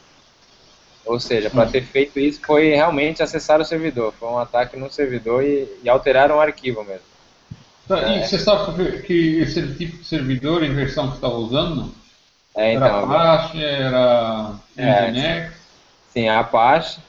[1.06, 1.72] Ou seja, para hum.
[1.72, 4.14] ter feito isso foi realmente acessar o servidor.
[4.18, 7.12] Foi um ataque no servidor e, e alteraram o arquivo mesmo.
[7.88, 8.20] Tá, é.
[8.20, 11.94] E você sabe que esse tipo de servidor em versão que você estava usando?
[12.56, 15.18] É, então, era Apache, era Nginx?
[15.18, 15.52] É,
[16.10, 17.00] sim, a Apache.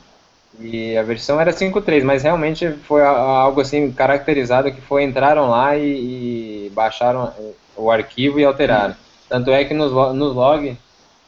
[0.61, 5.77] E a versão era 5.3, mas realmente foi algo assim caracterizado que foi entraram lá
[5.77, 7.33] e, e baixaram
[7.77, 8.95] o arquivo e alteraram.
[9.29, 10.77] Tanto é que nos, nos log,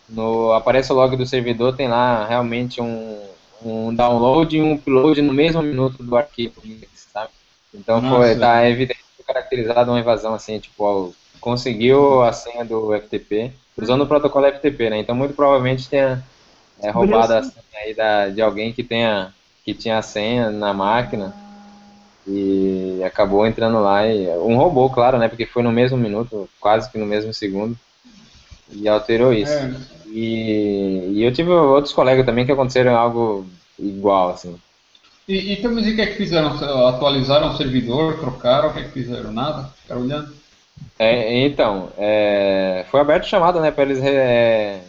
[0.08, 3.18] no, aparece o log do servidor, tem lá realmente um,
[3.62, 6.60] um download e um upload no mesmo minuto do arquivo,
[6.94, 7.30] sabe?
[7.72, 8.16] Então Nossa.
[8.16, 11.10] foi, tá evidente caracterizado uma invasão assim, tipo, ó,
[11.40, 14.98] conseguiu a senha do FTP, usando o protocolo FTP, né?
[14.98, 16.22] Então muito provavelmente tenha
[16.86, 19.32] é roubada a senha aí da, de alguém que tenha
[19.64, 21.34] que tinha a senha na máquina
[22.26, 25.28] e acabou entrando lá e um robô, claro, né?
[25.28, 27.76] Porque foi no mesmo minuto, quase que no mesmo segundo
[28.70, 29.52] e alterou isso.
[29.52, 29.74] É.
[30.06, 33.46] E, e eu tive outros colegas também que aconteceram algo
[33.78, 34.56] igual, assim.
[35.26, 36.48] E, e também o que é que fizeram?
[36.88, 39.32] Atualizaram o servidor, trocaram, o que é que fizeram?
[39.32, 39.70] Nada?
[39.82, 40.34] Ficaram olhando?
[40.98, 44.80] É, então, é, foi aberto chamada, né, para eles é,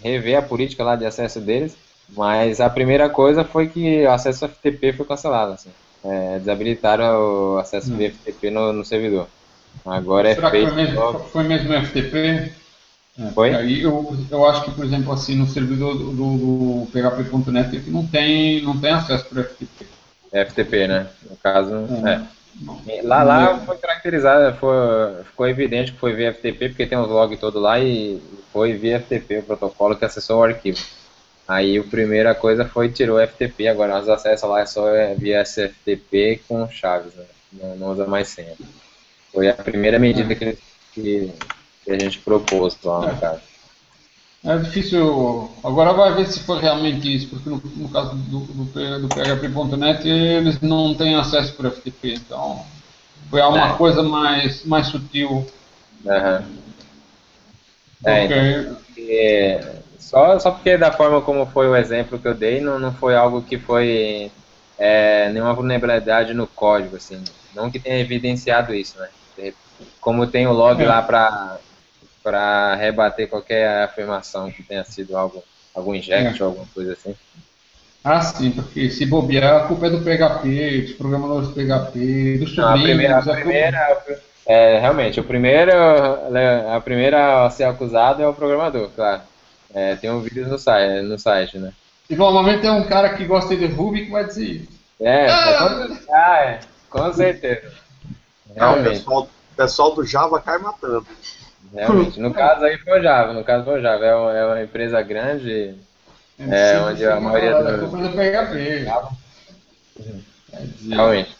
[0.00, 1.76] rever a política lá de acesso deles,
[2.10, 5.70] mas a primeira coisa foi que o acesso FTP foi cancelado, assim.
[6.04, 7.96] É, desabilitaram o acesso hum.
[7.96, 9.28] via FTP no, no, servidor.
[9.86, 10.68] Agora é Será feito...
[10.68, 12.52] Que foi, mesmo, foi mesmo FTP?
[13.18, 13.54] É, foi?
[13.54, 18.06] Aí eu, eu acho que, por exemplo, assim, no servidor do, do, do PHP.net não
[18.06, 19.86] tem, não tem acesso para FTP.
[20.32, 21.06] FTP, né?
[21.30, 21.74] No caso,
[22.04, 22.14] é.
[22.14, 22.22] é.
[23.02, 27.40] Lá, lá foi caracterizado, foi, ficou evidente que foi via FTP, porque tem os logs
[27.40, 30.78] todos lá e foi via FTP o protocolo que acessou o arquivo.
[31.48, 34.84] Aí a primeira coisa foi tirou o FTP, agora nós acessos lá é só
[35.18, 37.24] via SFTP com chaves, né?
[37.52, 38.54] não, não, usa mais senha.
[39.32, 40.58] Foi a primeira medida que,
[40.92, 41.32] que
[41.88, 43.51] a gente propôs lá no caso.
[44.44, 45.50] É difícil.
[45.62, 50.08] Agora vai ver se foi realmente isso, porque no, no caso do, do, do PHP.net
[50.08, 52.64] eles não têm acesso para FTP, então
[53.30, 53.76] foi uma é.
[53.76, 55.46] coisa mais, mais sutil.
[56.04, 56.62] Uhum.
[58.04, 62.80] É, então, só, só porque da forma como foi o exemplo que eu dei, não,
[62.80, 64.30] não foi algo que foi
[64.76, 67.22] é, nenhuma vulnerabilidade no código, assim.
[67.54, 69.08] Não que tenha evidenciado isso, né?
[70.00, 70.86] Como tem o log é.
[70.86, 71.58] lá para
[72.22, 75.42] para rebater qualquer afirmação que tenha sido algo,
[75.74, 76.44] algum inject é.
[76.44, 77.14] ou alguma coisa assim.
[78.04, 82.54] Ah, sim, porque se bobear, a culpa é do PHP, dos programadores do PHP, dos
[82.54, 82.58] sobrinhos.
[82.58, 84.02] a primeira, a primeira
[84.44, 89.22] é, realmente, o primeiro, a primeira a ser acusado é o programador, claro.
[89.72, 91.72] É, tem um vídeo no site, no site, né?
[92.10, 94.68] E normalmente é um cara que gosta de Ruby que vai dizer isso.
[95.00, 97.72] É, ah, ah é, com certeza.
[98.54, 98.88] Realmente.
[98.88, 101.06] o pessoal, pessoal do Java cai matando.
[101.74, 102.20] Realmente.
[102.20, 104.04] No caso aí foi o Java, no caso foi o Java.
[104.04, 105.74] É uma, é uma empresa grande,
[106.38, 107.86] é, onde a maioria do...
[107.86, 108.86] do PHP.
[110.88, 111.36] Realmente.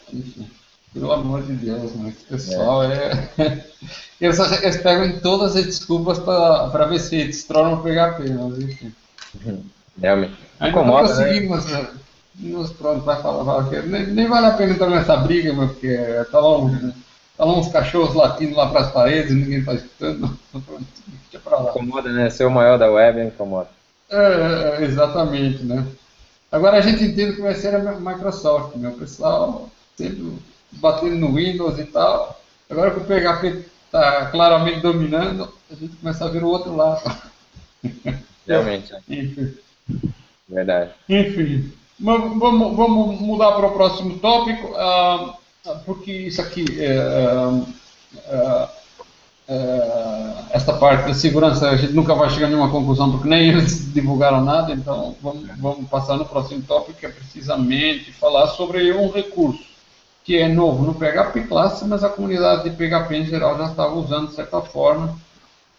[0.93, 2.09] Pelo amor de Deus, né?
[2.09, 3.29] Esse pessoal é.
[3.37, 3.73] é...
[4.21, 8.93] Eles, eles, pegam em todas as desculpas para ver se destrói o PHP, mas enfim.
[9.99, 10.33] Realmente.
[10.61, 11.87] Ainda Incomoda, não conseguimos, né?
[12.35, 15.97] Nos, pronto, vai falar, que nem, nem, vale a pena entrar nessa briga, meu, porque
[16.31, 16.93] tá longe, né?
[17.43, 20.37] Lá uns cachorros latindo lá para as paredes, ninguém está escutando.
[21.29, 21.71] Deixa pra lá.
[21.71, 22.29] Incomoda, né?
[22.29, 23.69] Ser o maior da web incomoda.
[24.09, 25.85] É, é, exatamente, né?
[26.51, 28.89] Agora a gente entende que vai ser a Microsoft, né?
[28.89, 30.33] O pessoal sempre
[30.71, 32.39] batendo no Windows e tal.
[32.69, 37.01] Agora que o PHP está claramente dominando, a gente começa a ver o outro lado.
[38.47, 38.93] Realmente.
[39.09, 39.53] Enfim.
[40.47, 40.91] Verdade.
[41.09, 41.73] Enfim.
[41.99, 44.67] Vamos, vamos mudar para o próximo tópico.
[44.67, 45.42] Uh,
[45.85, 47.59] porque isso aqui, é, é,
[48.27, 48.69] é,
[49.47, 53.49] é, esta parte da segurança, a gente nunca vai chegar a nenhuma conclusão, porque nem
[53.49, 58.91] eles divulgaram nada, então vamos, vamos passar no próximo tópico, que é precisamente falar sobre
[58.93, 59.73] um recurso
[60.25, 63.93] que é novo no PHP Classe, mas a comunidade de PHP em geral já estava
[63.93, 65.17] usando de certa forma,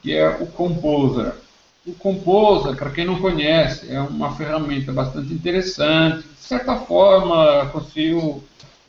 [0.02, 1.32] que é o Composer.
[1.86, 8.42] O Composer, para quem não conhece, é uma ferramenta bastante interessante, de certa forma conseguiu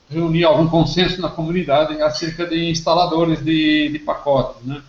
[0.09, 4.63] reunir algum consenso na comunidade acerca de instaladores de, de pacotes.
[4.63, 4.81] Né?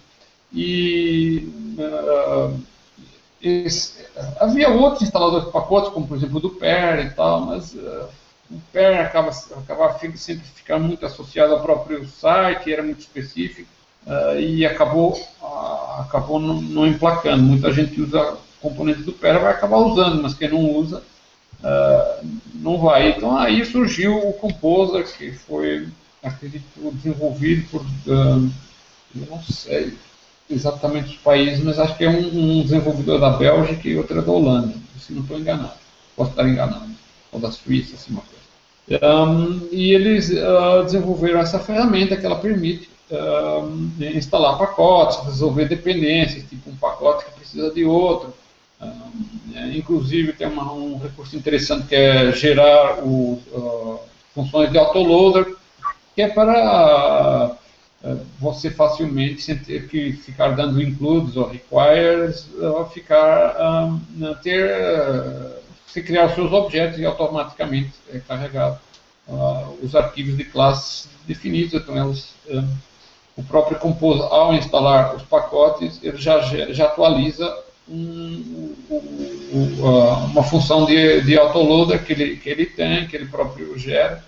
[0.53, 1.49] E
[1.79, 2.61] uh,
[3.43, 4.05] esse,
[4.41, 8.09] havia outros instaladores de pacotes, como por exemplo o do PER e tal, mas uh,
[8.51, 13.69] o PER acaba, acaba sempre ficando muito associado ao próprio site, era muito específico
[14.07, 15.21] uh, e acabou,
[15.99, 17.43] acabou não, não, emplacando.
[17.43, 21.03] Muita gente usa componentes do PER, vai acabar usando, mas quem não usa
[22.55, 23.11] não vai.
[23.11, 25.89] Então aí surgiu o Composer, que foi,
[26.23, 29.95] acredito, desenvolvido por, eu não sei,
[30.49, 34.23] exatamente os países, mas acho que é um, um desenvolvedor da Bélgica e outro é
[34.23, 35.73] da Holanda, se não estou enganado.
[36.15, 36.87] Posso estar enganado.
[37.33, 38.37] Ou da Suíça, assim, uma coisa.
[39.05, 46.49] Um, e eles uh, desenvolveram essa ferramenta que ela permite uh, instalar pacotes, resolver dependências,
[46.49, 48.33] tipo um pacote que precisa de outro.
[49.57, 53.41] Uh, inclusive tem uma, um recurso interessante que é gerar o,
[54.35, 55.57] funções de autoloader,
[56.15, 57.57] que é para
[58.05, 63.57] eh, você facilmente, sem ter que ficar dando includes ou requires, ou ficar
[63.89, 64.71] um, ter
[65.87, 68.79] você criar os seus objetos e automaticamente é carregado
[69.29, 72.69] uh, os arquivos de classes definidos, então elas, um,
[73.37, 77.47] o próprio Compose, ao instalar os pacotes, ele já, já atualiza
[77.89, 78.75] um,
[79.51, 84.25] uh, uma função de, de autoloader que ele, que ele tem, que ele próprio gera,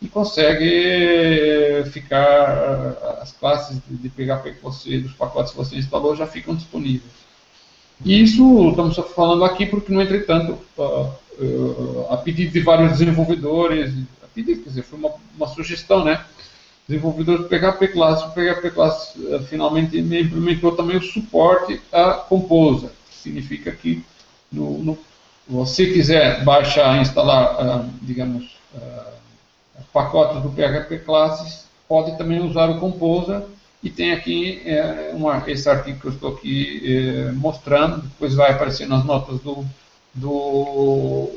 [0.00, 6.26] e consegue ficar, as classes de PHP que você, dos pacotes que você instalou já
[6.26, 7.24] ficam disponíveis.
[8.04, 10.58] E isso estamos falando aqui porque, no entretanto,
[12.10, 16.22] a pedido de vários desenvolvedores, a pedido, quer dizer, foi uma, uma sugestão, né?
[16.86, 22.90] Desenvolvedores do PHP Class, o PHP Class eh, finalmente implementou também o suporte a Composer,
[23.08, 24.04] que significa que
[24.52, 24.98] no, no
[25.48, 29.12] você quiser baixar, instalar, ah, digamos, ah,
[29.92, 33.42] pacotes do PHP Classes, pode também usar o Composer.
[33.82, 38.50] E tem aqui é, uma, esse artigo que eu estou aqui é, mostrando, depois vai
[38.50, 39.62] aparecer nas notas do,
[40.14, 41.30] do,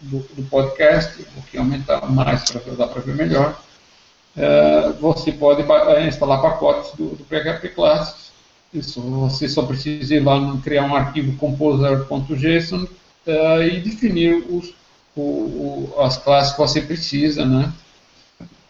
[0.00, 3.60] do, do podcast, vou aqui aumentar mais para dar para ver melhor.
[4.36, 8.30] É, você pode é, instalar pacotes do, do PHP Classes,
[8.72, 12.86] isso, você só precisa ir lá criar um arquivo composer.json
[13.26, 14.72] é, e definir os
[15.16, 17.72] o, o, as classes que você precisa, né?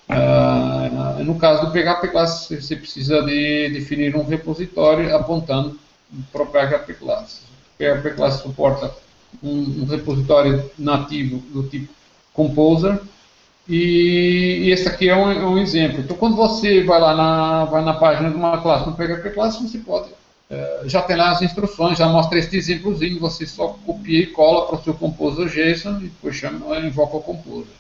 [0.09, 5.79] Ah, no caso do PHP Class, você precisa de definir um repositório apontando
[6.33, 7.43] para o PHP Class.
[7.75, 8.93] O PHP Class suporta
[9.43, 11.93] um, um repositório nativo do tipo
[12.33, 13.01] Composer,
[13.69, 16.01] e, esse aqui é um, é um, exemplo.
[16.01, 19.61] Então, quando você vai lá na, vai na página de uma classe no PHP Class,
[19.61, 20.11] você pode
[20.51, 24.67] é, já tem lá as instruções, já mostra este exemplozinho, você só copia e cola
[24.67, 27.73] para o seu Composer JSON e depois chama, invoca o Composer.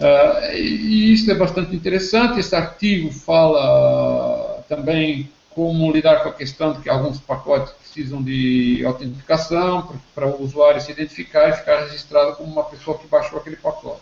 [0.00, 2.40] Uh, e isso é bastante interessante.
[2.40, 8.82] Este artigo fala também como lidar com a questão de que alguns pacotes precisam de
[8.84, 13.56] autenticação para o usuário se identificar e ficar registrado como uma pessoa que baixou aquele
[13.56, 14.00] pacote.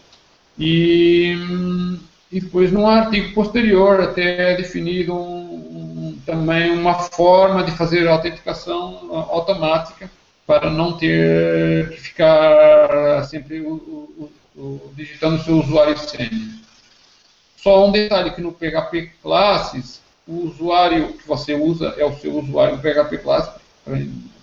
[0.61, 1.35] E,
[2.31, 8.13] e depois, num artigo posterior, até é definido um, também uma forma de fazer a
[8.13, 10.11] autenticação automática
[10.47, 16.61] para não ter que ficar sempre o, o, o, digitando o seu usuário senha.
[17.57, 22.39] Só um detalhe que no PHP Classes, o usuário que você usa é o seu
[22.39, 23.53] usuário do PHP Classes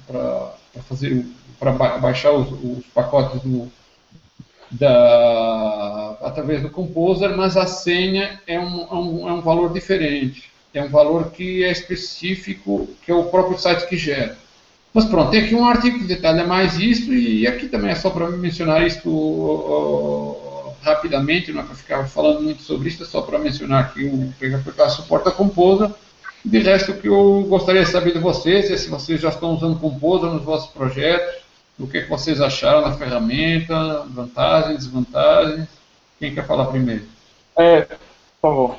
[0.07, 1.25] para fazer
[1.59, 3.71] para baixar os, os pacotes do,
[4.69, 10.51] da, através do Composer, mas a senha é um, é um, é um valor diferente
[10.77, 14.37] é um valor que é específico, que é o próprio site que gera.
[14.93, 18.09] Mas pronto, tem aqui um artigo que detalha mais isso, e aqui também é só
[18.09, 23.21] para mencionar isso uh, rapidamente, não é para ficar falando muito sobre isso, é só
[23.21, 25.89] para mencionar que o PHP suporta Composer.
[26.43, 29.53] De resto, o que eu gostaria de saber de vocês é se vocês já estão
[29.53, 31.46] usando Composer nos vossos projetos,
[31.79, 35.67] o que, é que vocês acharam da ferramenta, vantagens, desvantagens.
[36.19, 37.05] Quem quer falar primeiro?
[37.55, 37.97] É, por
[38.41, 38.77] favor.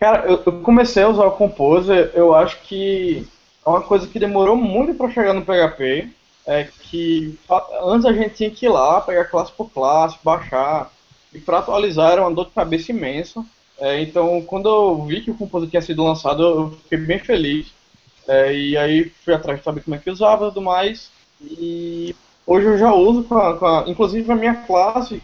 [0.00, 3.26] Cara, eu, comecei a usar o Composer, eu acho que
[3.64, 6.10] é uma coisa que demorou muito para chegar no PHP.
[6.48, 7.36] É que
[7.82, 10.92] antes a gente tinha que ir lá, pegar classe por classe, baixar.
[11.32, 13.44] E para atualizar era uma dor de cabeça imensa.
[13.78, 17.72] É, então, quando eu vi que o Composer tinha sido lançado, eu fiquei bem feliz.
[18.28, 21.10] É, e aí fui atrás de saber como é que usava e tudo mais.
[21.40, 22.14] E
[22.46, 25.22] hoje eu já uso, com a, com a, inclusive a minha classe,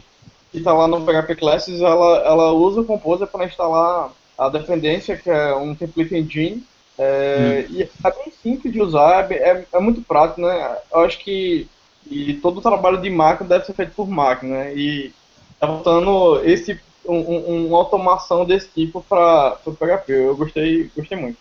[0.51, 5.17] que está lá no PHP Classes, ela, ela usa o Composer para instalar a dependência,
[5.17, 6.65] que é um template engine.
[6.99, 7.75] É, hum.
[7.75, 10.77] E é bem simples de usar, é, é, é, muito prático, né?
[10.93, 11.67] Eu acho que
[12.11, 14.75] e todo o trabalho de máquina deve ser feito por máquina, né?
[14.75, 15.15] E
[15.59, 20.13] tá faltando esse, um, um, uma automação desse tipo para o PHP.
[20.13, 21.39] Eu gostei, gostei muito.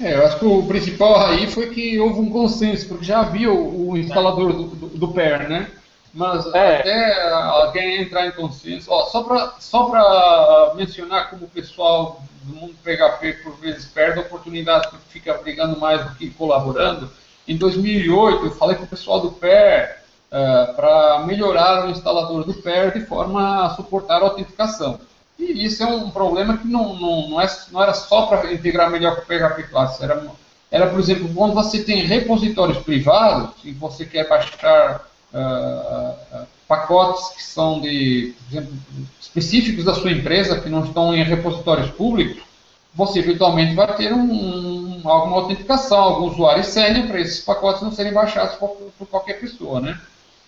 [0.00, 3.52] É, eu acho que o principal aí foi que houve um consenso, porque já havia
[3.52, 5.70] o, o instalador do, do, do PER, né?
[6.12, 6.78] Mas é.
[6.78, 8.90] até alguém entrar em consenso.
[8.90, 14.22] Ó, só para só mencionar como o pessoal do mundo PHP por vezes perde a
[14.22, 17.10] oportunidade porque fica brigando mais do que colaborando.
[17.46, 19.98] Em 2008, eu falei com o pessoal do PER
[20.30, 25.00] uh, para melhorar o instalador do PER de forma a suportar a autenticação.
[25.38, 28.90] E isso é um problema que não, não, não, é, não era só para integrar
[28.90, 30.26] melhor com o PHP Classic, era,
[30.70, 37.42] era, por exemplo, quando você tem repositórios privados e você quer baixar uh, pacotes que
[37.42, 38.74] são de, por exemplo,
[39.20, 42.42] específicos da sua empresa, que não estão em repositórios públicos,
[42.94, 48.12] você eventualmente vai ter um, alguma autenticação, algum usuário senha para esses pacotes não serem
[48.12, 50.00] baixados por, por qualquer pessoa, né?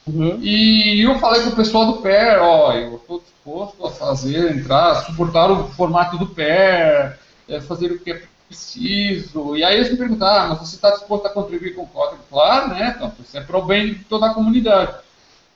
[0.06, 0.38] Uhum.
[0.40, 5.04] E eu falei com o pessoal do PER, ó, eu estou disposto a fazer, entrar,
[5.04, 9.56] suportar o formato do PER, é, fazer o que é preciso.
[9.56, 12.22] E aí eles me perguntaram, ah, mas você está disposto a contribuir com o código?
[12.30, 12.94] Claro, né?
[12.96, 14.94] Então, isso é para o bem de toda a comunidade.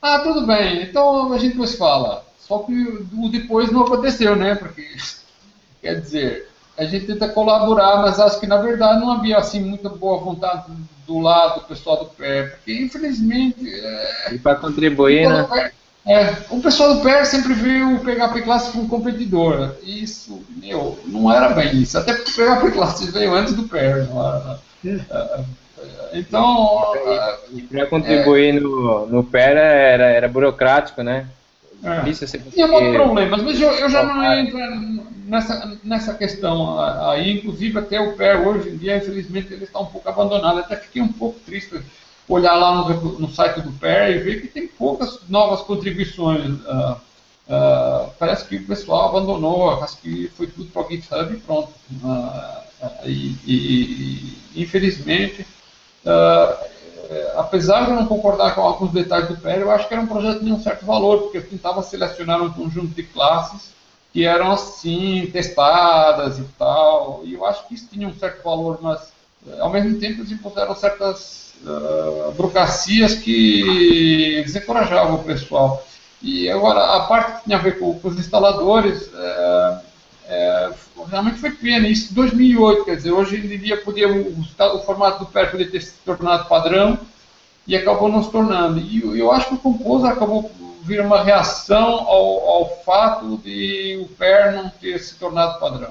[0.03, 2.25] Ah, tudo bem, então a gente depois fala.
[2.39, 4.57] Só que o depois não aconteceu, né?
[4.57, 4.85] Porque,
[5.81, 6.50] quer dizer,
[6.81, 10.65] a gente tenta colaborar, mas acho que na verdade não havia assim muita boa vontade
[11.07, 13.69] do lado do pessoal do pé, porque infelizmente.
[13.69, 15.47] É, e para contribuir, né?
[15.51, 15.73] Pé,
[16.07, 19.75] é, o pessoal do pé sempre viu o PHP Classic como competidor.
[19.83, 21.99] Isso, meu, não era bem isso.
[21.99, 24.07] Até porque o PHP Classic veio antes do pé.
[26.15, 26.93] Então.
[27.71, 31.27] Para contribuir é, no, no PER era, era burocrático, né?
[31.83, 32.01] É.
[32.01, 34.59] Difícil você Tinha muitos problemas, mas eu, eu já não entro
[35.27, 36.79] nessa, nessa questão
[37.09, 37.39] aí.
[37.39, 40.59] Inclusive, até o PER hoje em dia, infelizmente, ele está um pouco abandonado.
[40.59, 41.81] Até fiquei um pouco triste
[42.29, 46.51] olhar lá no, no site do PER e ver que tem poucas novas contribuições.
[46.61, 46.97] Uh,
[47.49, 51.73] uh, parece que o pessoal abandonou, acho que foi tudo para o GitHub e pronto.
[52.03, 55.47] Uh, e, e, infelizmente.
[57.11, 60.03] É, apesar de eu não concordar com alguns detalhes do PER, eu acho que era
[60.03, 63.71] um projeto de um certo valor, porque eu tentava selecionar um conjunto de classes
[64.13, 68.79] que eram assim, testadas e tal, e eu acho que isso tinha um certo valor,
[68.81, 69.13] mas
[69.49, 75.85] é, ao mesmo tempo eles impuseram certas uh, burocracias que desencorajavam o pessoal.
[76.23, 79.11] E agora, a parte que tinha a ver com, com os instaladores,
[80.31, 80.71] é,
[81.09, 81.51] realmente foi.
[81.91, 85.69] Isso em 2008, quer dizer, hoje em dia podia, o, o formato do PER podia
[85.69, 86.97] ter se tornado padrão
[87.67, 88.79] e acabou não se tornando.
[88.79, 90.49] E eu acho que o Composer acabou
[90.85, 95.91] vir uma reação ao, ao fato de o PER não ter se tornado padrão,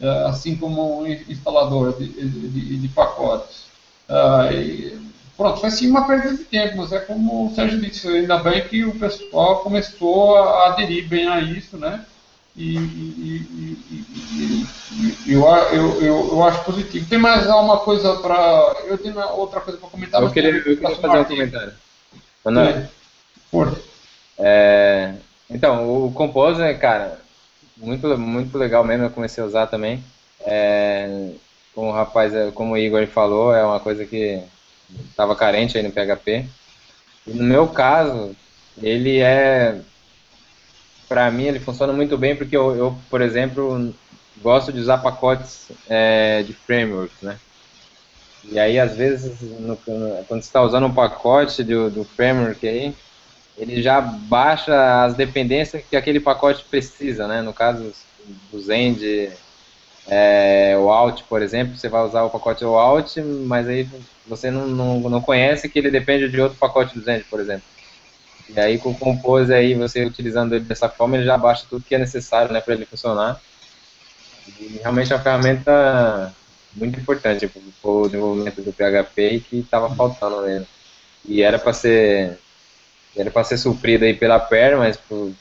[0.00, 3.66] é, assim como um instalador de, de, de pacotes.
[4.08, 5.00] Uh, e,
[5.36, 8.66] pronto, foi sim uma perda de tempo, mas é como o Sérgio disse, ainda bem
[8.66, 12.04] que o pessoal começou a aderir bem a isso, né?
[12.56, 14.66] E, e, e,
[15.26, 17.06] e eu, eu, eu, eu, acho positivo.
[17.06, 18.76] Tem mais alguma coisa para.
[18.86, 20.22] Eu tenho outra coisa para comentar.
[20.22, 21.72] Eu queria, eu queria fazer um comentário.
[22.42, 22.88] Manoel.
[23.50, 23.78] Por.
[24.38, 25.14] É,
[25.50, 27.20] então, o Composer, cara,
[27.76, 29.04] muito, muito legal mesmo.
[29.04, 30.02] Eu comecei a usar também.
[30.40, 31.32] É,
[31.74, 34.42] como o rapaz, como o Igor falou, é uma coisa que
[35.10, 36.46] estava carente aí no PHP.
[37.26, 38.34] E no meu caso,
[38.80, 39.78] ele é
[41.08, 43.94] para mim ele funciona muito bem porque eu, eu por exemplo,
[44.40, 47.38] gosto de usar pacotes é, de frameworks, né?
[48.44, 52.94] E aí, às vezes, no, quando você está usando um pacote do, do framework aí,
[53.58, 57.42] ele já baixa as dependências que aquele pacote precisa, né?
[57.42, 57.92] No caso
[58.52, 59.32] do Zend,
[60.06, 63.88] é, o Alt, por exemplo, você vai usar o pacote Alt, mas aí
[64.26, 67.64] você não, não, não conhece que ele depende de outro pacote do Zend, por exemplo.
[68.48, 71.84] E aí com o Compose aí, você utilizando ele dessa forma, ele já baixa tudo
[71.84, 73.40] que é necessário né, para ele funcionar.
[74.60, 76.32] E realmente é uma ferramenta
[76.74, 80.66] muito importante para o desenvolvimento do PHP e que estava faltando nele.
[81.24, 82.38] E era para ser
[83.16, 85.32] era para ser suprido aí pela PER, mas por,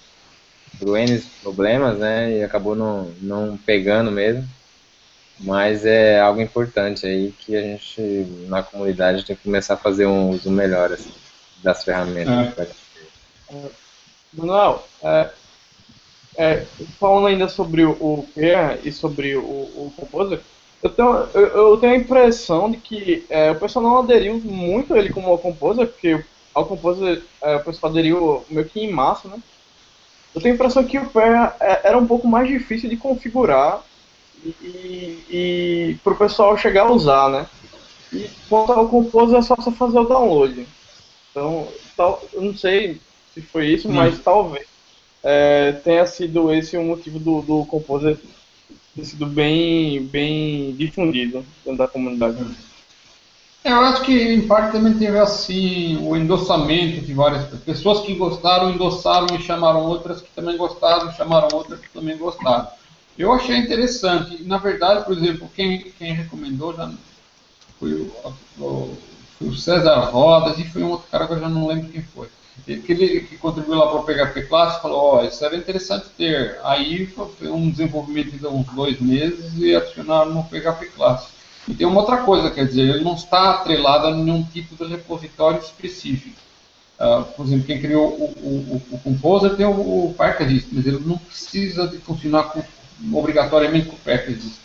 [0.79, 4.47] por N problemas, né, e acabou não, não pegando mesmo.
[5.37, 8.01] Mas é algo importante aí que a gente,
[8.47, 11.11] na comunidade, tem que começar a fazer um uso melhor assim,
[11.61, 12.57] das ferramentas.
[12.57, 12.84] É.
[14.33, 15.29] Manuel, é,
[16.37, 16.65] é,
[16.99, 18.27] falando ainda sobre o, o
[18.83, 20.41] e sobre o, o Composer,
[20.83, 24.93] eu tenho, eu, eu, tenho a impressão de que é, o pessoal não aderiu muito
[24.93, 26.23] a ele como Composer, porque
[26.53, 29.39] ao Composer é, o pessoal aderiu meio que em massa, né?
[30.33, 33.81] Eu tenho a impressão que o Pair é, era um pouco mais difícil de configurar
[34.43, 37.47] e, e, e para o pessoal chegar a usar, né?
[38.11, 40.67] E quanto ao Composer é só você fazer o download.
[41.31, 43.01] Então, tal, eu não sei
[43.35, 43.93] se foi isso, hum.
[43.93, 44.65] mas talvez
[45.21, 48.17] é, tenha sido esse o motivo do, do Composer
[48.95, 52.37] tem sido bem, bem difundido dentro da comunidade.
[53.63, 58.69] Eu acho que em parte também teve assim o endossamento de várias pessoas que gostaram,
[58.69, 62.67] endossaram e chamaram outras que também gostaram, chamaram outras que também gostaram.
[63.17, 64.43] Eu achei interessante.
[64.43, 66.89] Na verdade, por exemplo, quem, quem recomendou já
[67.79, 68.11] foi o,
[68.59, 68.97] o,
[69.37, 72.03] foi o César Rodas e foi um outro cara que eu já não lembro quem
[72.03, 72.29] foi.
[72.63, 76.05] Que, ele, que contribuiu lá para o PHP Class falou, ó, oh, isso era interessante
[76.17, 76.57] ter.
[76.63, 81.27] Aí foi um desenvolvimento de uns dois meses e adicionaram no PHP Class.
[81.67, 84.89] E tem uma outra coisa, quer dizer, ele não está atrelado a nenhum tipo de
[84.89, 86.45] repositório específico.
[86.99, 91.01] Uh, por exemplo, quem criou o, o, o Composer tem o, o Packagist, mas ele
[91.05, 92.63] não precisa de funcionar com,
[93.11, 94.59] obrigatoriamente com o Packagist.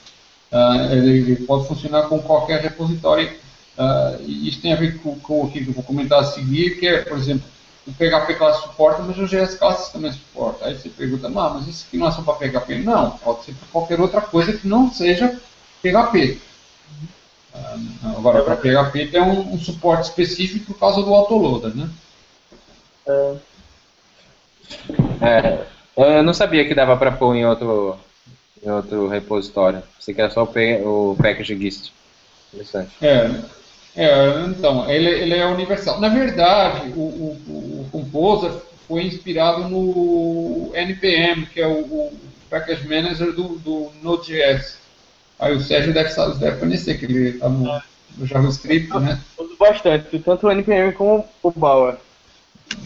[0.53, 3.33] Uh, ele, pode funcionar com qualquer repositório.
[3.77, 6.87] Uh, isso tem a ver com, com o que eu vou comentar a seguir, que
[6.87, 7.45] é, por exemplo,
[7.91, 10.67] o PHP Class suporta, mas o GS Classes também suporta.
[10.67, 12.79] Aí você pergunta, ah, mas isso aqui não é só para PHP?
[12.79, 15.39] Não, pode ser para qualquer outra coisa que não seja
[15.83, 16.39] PHP.
[17.53, 17.77] Ah,
[18.17, 21.91] agora, para PHP tem um, um, suporte específico por causa do autoloader, né?
[23.07, 23.37] É.
[25.21, 25.67] é,
[25.97, 27.99] eu não sabia que dava para pôr em outro,
[28.65, 29.83] em outro repositório.
[29.99, 31.91] Você quer só o, o package gist.
[32.53, 32.93] Interessante.
[33.03, 33.29] É,
[33.97, 36.01] é, então, ele, ele é universal.
[36.01, 38.53] Na verdade, o, o, o Composer
[38.87, 42.13] foi inspirado no NPM, que é o, o
[42.49, 44.79] Package Manager do, do Node.js.
[45.39, 47.81] Aí o Sérgio deve, deve conhecer, que ele está no,
[48.19, 49.19] no, JavaScript, né?
[49.39, 51.97] Uso bastante, tanto o NPM como o Bauer.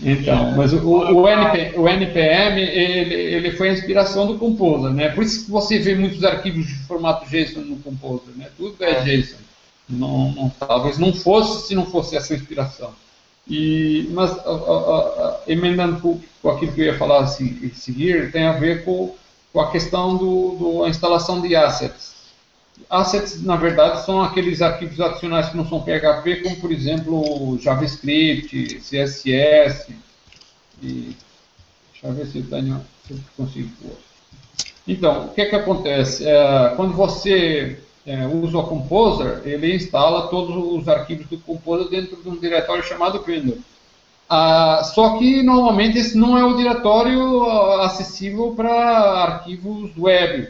[0.02, 5.10] Então, mas o, o, NP, o NPM ele, ele foi a inspiração do Composer, né?
[5.10, 8.48] Por isso que você vê muitos arquivos de formato JSON no Composer, né?
[8.56, 9.02] Tudo é, é.
[9.02, 9.36] JSON.
[9.88, 12.94] Não, não, talvez não fosse se não fosse essa inspiração.
[13.46, 18.32] E, mas, a, a, a, emendando com, com, aquilo que eu ia falar a seguir,
[18.32, 19.14] tem a ver com,
[19.52, 20.16] com a questão
[20.82, 22.14] da instalação de assets.
[22.88, 28.80] Assets, na verdade, são aqueles arquivos adicionais que não são PHP, como, por exemplo, JavaScript,
[28.80, 29.94] CSS.
[30.82, 31.14] E,
[31.92, 33.70] deixa eu ver se eu, tenho, se eu consigo.
[34.88, 36.26] Então, o que, é que acontece?
[36.26, 42.16] É, quando você é, usa o Composer, ele instala todos os arquivos do Composer dentro
[42.16, 43.58] de um diretório chamado Grindr.
[44.28, 50.48] Ah, só que normalmente esse não é o diretório ah, acessível para arquivos web.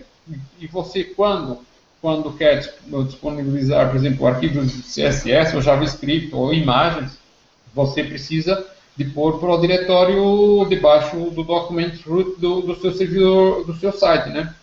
[0.60, 1.58] E você, quando
[2.04, 2.60] quando quer
[3.06, 7.18] disponibilizar, por exemplo, arquivos CSS ou JavaScript ou imagens,
[7.74, 8.62] você precisa
[8.94, 13.90] de pôr para o diretório debaixo do document root do, do, seu servidor, do seu
[13.90, 14.54] site, né?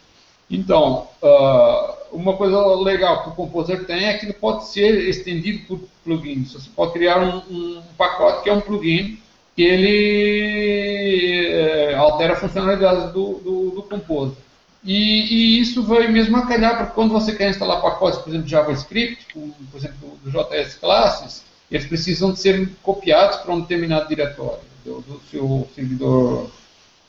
[0.51, 5.65] Então, uh, uma coisa legal que o Composer tem é que ele pode ser estendido
[5.65, 6.51] por plugins.
[6.51, 9.17] Você pode criar um, um pacote que é um plugin
[9.55, 14.35] que ele é, altera a funcionalidade do, do, do Composer.
[14.83, 18.45] E, e, isso vai mesmo a calhar, porque quando você quer instalar pacotes, por exemplo,
[18.45, 24.09] de JavaScript, por exemplo, do JS Classes, eles precisam de ser copiados para um determinado
[24.09, 26.49] diretório do, do seu servidor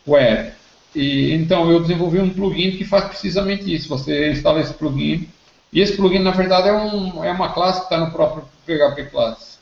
[0.06, 0.52] web.
[0.94, 3.88] E, então, eu desenvolvi um plugin que faz precisamente isso.
[3.88, 5.28] Você instala esse plugin,
[5.72, 9.04] e esse plugin, na verdade, é, um, é uma classe que está no próprio PHP
[9.10, 9.58] Class,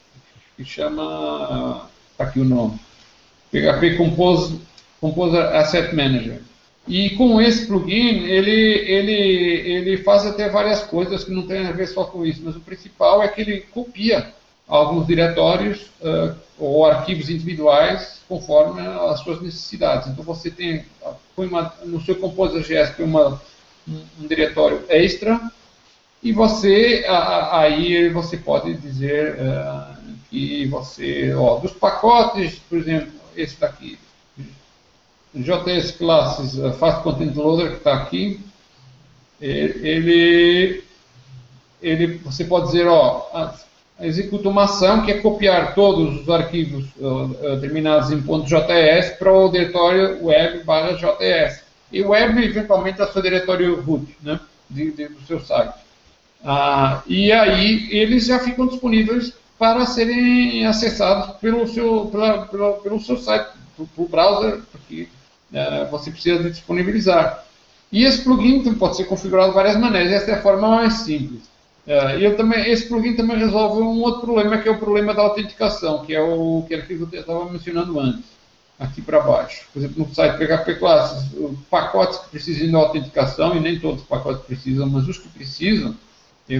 [0.56, 2.78] que chama, está aqui o nome,
[3.52, 4.60] PHP Compose,
[5.00, 6.42] Composer Asset Manager.
[6.88, 11.72] E com esse plugin, ele, ele, ele faz até várias coisas que não tem a
[11.72, 14.34] ver só com isso, mas o principal é que ele copia
[14.70, 20.08] alguns diretórios uh, ou arquivos individuais conforme as suas necessidades.
[20.08, 20.84] Então você tem
[21.36, 23.40] uma, no seu Composer GS uma,
[23.88, 25.40] um, um, diretório extra
[26.22, 33.10] e você a, aí você pode dizer uh, que você, ó, dos pacotes, por exemplo,
[33.36, 33.98] esse daqui,
[35.34, 38.38] JS Classes uh, Fast Content Loader, que está aqui,
[39.40, 40.84] ele,
[41.82, 43.26] ele, você pode dizer, ó,
[44.02, 49.48] executa uma ação que é copiar todos os arquivos uh, terminados em .js para o
[49.48, 51.62] diretório web barra .js.
[51.92, 54.38] E web, eventualmente, é o seu diretório root, né,
[54.68, 55.74] de, de, do seu site.
[56.44, 63.18] Ah, e aí, eles já ficam disponíveis para serem acessados pelo seu, pela, pelo seu
[63.18, 65.08] site, pelo browser, porque
[65.52, 67.44] é, você precisa disponibilizar.
[67.92, 71.42] E esse plugin pode ser configurado de várias maneiras, essa é a forma mais simples.
[71.86, 75.22] É, e também, esse plugin também resolve um outro problema, que é o problema da
[75.22, 78.24] autenticação, que é o que eu estava mencionando antes,
[78.78, 79.66] aqui para baixo.
[79.72, 81.30] Por exemplo, no site PHP Classes,
[81.70, 85.96] pacotes que precisam de autenticação, e nem todos os pacotes precisam, mas os que precisam,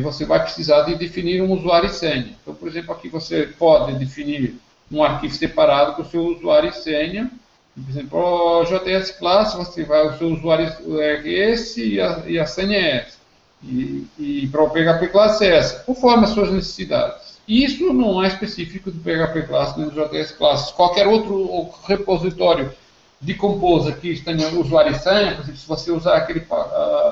[0.02, 2.36] você vai precisar de definir um usuário e senha.
[2.40, 4.54] Então, por exemplo, aqui você pode definir
[4.90, 7.30] um arquivo separado com o seu usuário e senha,
[7.74, 12.38] Por exemplo, o JS Class, você vai, o seu usuário é esse e a, e
[12.38, 13.19] a senha é essa.
[13.62, 17.38] E, e para o PHP Class é essa, conforme as suas necessidades.
[17.46, 20.72] Isso não é específico do PHP Class nem do JS Class.
[20.72, 22.72] Qualquer outro repositório
[23.20, 26.46] de Composer que tenha usuário senha, se você usar aquele,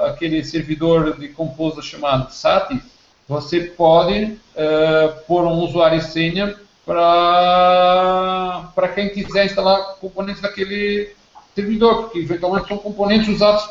[0.06, 2.80] aquele servidor de Composer chamado SATI,
[3.28, 11.10] você pode uh, pôr um usuário e senha para quem quiser instalar componentes daquele
[11.54, 13.68] servidor, porque eventualmente são componentes usados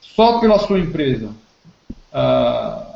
[0.00, 1.30] só pela sua empresa.
[2.14, 2.94] Uh,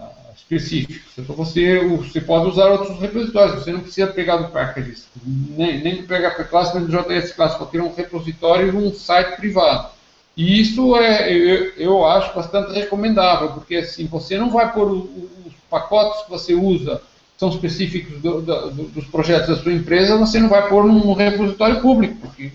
[0.48, 1.12] específicos.
[1.18, 5.96] Então você, você pode usar outros repositórios, você não precisa pegar do packages, nem, nem
[5.96, 9.90] do PHP Class, nem do JS Class, pode ter um repositório num site privado.
[10.36, 15.54] E isso é, eu, eu acho bastante recomendável, porque assim, você não vai pôr os
[15.68, 17.02] pacotes que você usa,
[17.36, 21.80] são específicos do, do, dos projetos da sua empresa, você não vai pôr num repositório
[21.80, 22.52] público, porque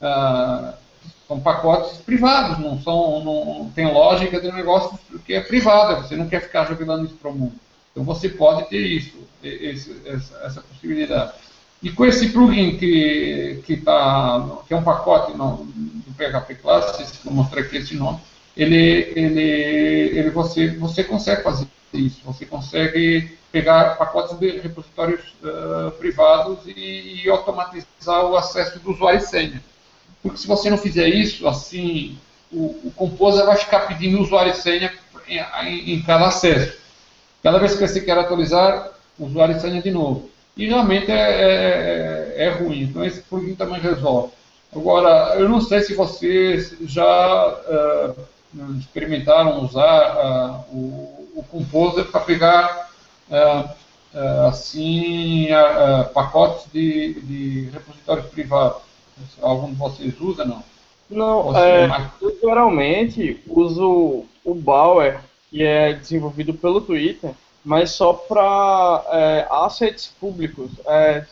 [0.00, 0.74] ah,
[1.32, 6.28] são pacotes privados, não são, não tem lógica de negócio que é privado, você não
[6.28, 7.54] quer ficar jogando isso para o mundo.
[7.90, 11.32] Então você pode ter isso, esse, essa, essa, possibilidade.
[11.82, 17.20] E com esse plugin que, que, tá, que é um pacote no, do PHP Class,
[17.24, 18.20] vou mostrar aqui esse nome,
[18.56, 25.90] ele, ele, ele você, você consegue fazer isso, você consegue pegar pacotes de repositórios uh,
[25.92, 29.71] privados e, e automatizar o acesso do usuário e senha.
[30.22, 32.16] Porque se você não fizer isso, assim,
[32.52, 34.92] o, o Composer vai ficar pedindo usuário e senha
[35.26, 36.78] em, em, em, cada acesso.
[37.42, 40.30] Cada vez que você quer atualizar, usuário e senha de novo.
[40.56, 42.82] E realmente é, é, é ruim.
[42.82, 44.32] Então esse plugin também resolve.
[44.74, 48.16] Agora, eu não sei se vocês já uh,
[48.78, 52.90] experimentaram usar uh, o, o, Composer para pegar
[53.30, 55.48] uh, assim
[56.14, 58.91] pacotes de, de repositórios privados.
[59.40, 60.62] Algum de vocês usa, não?
[61.10, 67.32] Não, é, eu geralmente uso o Bauer, que é desenvolvido pelo Twitter,
[67.64, 70.70] mas só para é, assets públicos.
[70.86, 71.24] É,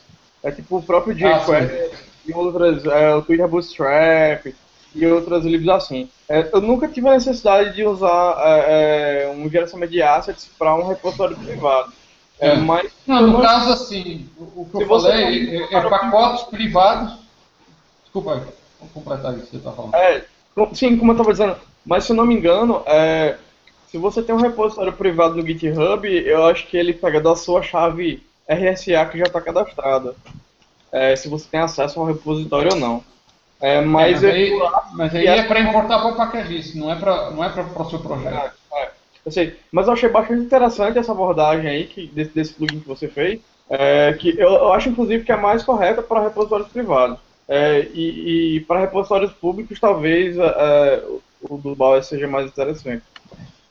[0.42, 4.54] é tipo o próprio jQuery ah, e outras, é, o Twitter Bootstrap
[4.94, 6.08] e outras livros assim.
[6.28, 10.74] É, eu nunca tive a necessidade de usar é, é, um gerenciamento de assets para
[10.74, 11.92] um repositório privado.
[12.64, 17.18] mas, não, no caso, assim, o, que eu falei é, pacotes privados
[18.12, 18.42] Desculpa,
[18.78, 19.94] vamos completar isso que você está falando.
[19.94, 20.24] É,
[20.74, 21.56] sim, como eu estava dizendo,
[21.86, 23.36] mas se eu não me engano, é,
[23.88, 27.62] se você tem um repositório privado no GitHub, eu acho que ele pega da sua
[27.62, 30.14] chave RSA que já está cadastrada.
[30.92, 33.04] É, se você tem acesso ao repositório ou não.
[33.60, 34.58] É, mas, é, mas, aí,
[34.92, 37.90] mas aí é para importar para o package, não é para não é para o
[37.90, 38.52] seu projeto.
[38.72, 38.90] É, é,
[39.24, 42.88] eu sei, mas eu achei bastante interessante essa abordagem aí que, desse, desse plugin que
[42.88, 47.18] você fez, é, que eu, eu, acho inclusive que é mais correta para repositórios privados.
[47.52, 51.04] É, e, e para repositórios públicos, talvez é, é
[51.42, 53.02] o do Bauer seja mais interessante.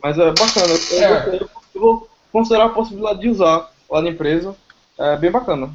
[0.03, 0.73] Mas é bacana.
[0.91, 1.39] Eu, é.
[1.73, 4.53] eu, vou considerar a possibilidade de usar lá na empresa.
[4.97, 5.71] É bem bacana.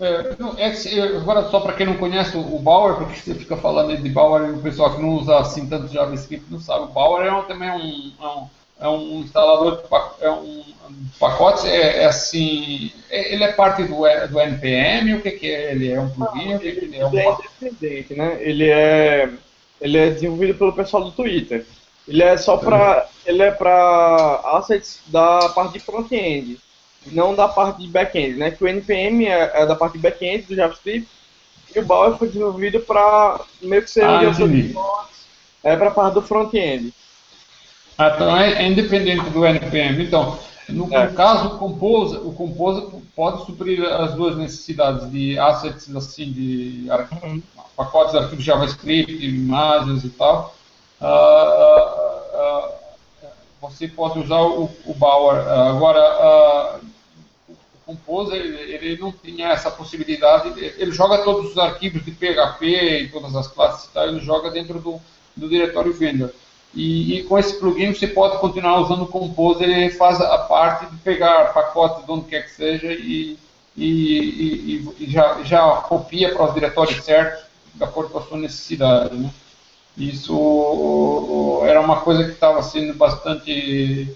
[0.00, 4.08] É, é agora, só para quem não conhece o Bauer, porque você fica falando de
[4.08, 6.84] Bauer e o pessoal que não usa assim tanto JavaScript não sabe.
[6.84, 8.48] O Bauer é um, também um, um
[8.78, 10.62] é um instalador de é um,
[11.18, 13.96] pacotes, é, é, assim, é, ele é parte do,
[14.28, 15.72] do NPM, o que, que é?
[15.72, 16.52] Ele é um plugin?
[16.60, 17.06] Ele é?
[17.06, 17.08] Um...
[17.08, 18.38] Ele é independente, né?
[18.40, 19.30] Ele é,
[19.80, 21.64] ele é desenvolvido pelo pessoal do Twitter.
[22.06, 26.60] Ele é só para, ele é para assets da parte de front-end,
[27.06, 28.50] não da parte de back-end, né?
[28.50, 31.08] Que o NPM é, é da parte de back-end do JavaScript
[31.74, 34.20] e o Bower foi desenvolvido para meio que ser ah,
[35.64, 36.94] é para a parte do front-end.
[37.98, 40.04] Ah, então é, é, independente do NPM.
[40.04, 40.38] Então,
[40.68, 41.06] no, é.
[41.08, 42.84] caso, o Composer, o Composer
[43.14, 46.86] pode suprir as duas necessidades de assets, assim, de
[47.76, 50.54] pacotes de arquivos JavaScript, imagens e tal.
[51.00, 51.06] Uh,
[52.36, 52.72] uh,
[53.60, 55.38] você pode usar o, o Bower.
[55.48, 56.80] agora,
[57.48, 60.52] o Composer, ele não tinha essa possibilidade.
[60.58, 62.66] Ele joga todos os arquivos de PHP
[63.02, 64.06] e todas as classes, tá?
[64.06, 65.00] ele joga dentro do,
[65.34, 66.32] do diretório vendor.
[66.76, 70.84] E, e, com esse plugin você pode continuar usando o Composer, ele faz a parte
[70.84, 73.38] de pegar pacotes de onde quer que seja e,
[73.74, 79.16] e, e já, já copia para os diretórios certos, de acordo com a sua necessidade.
[79.16, 79.30] Né?
[79.96, 84.14] Isso era uma coisa que estava sendo bastante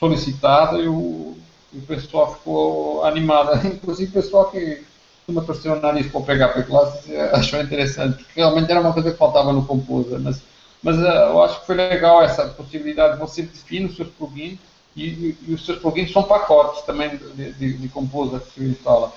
[0.00, 1.36] solicitada e o,
[1.74, 3.54] o pessoal ficou animado.
[3.68, 4.82] Inclusive o pessoal que
[5.26, 9.10] costuma torcer o nariz para pegar para classe achou interessante, porque realmente era uma coisa
[9.10, 10.18] que faltava no Composer.
[10.18, 10.40] Mas
[10.82, 14.58] mas uh, eu acho que foi legal essa possibilidade de você definir os seus plugins
[14.96, 18.64] e, e, e, os seus plugins são pacotes também de, de, de Composer que você
[18.68, 19.12] instala.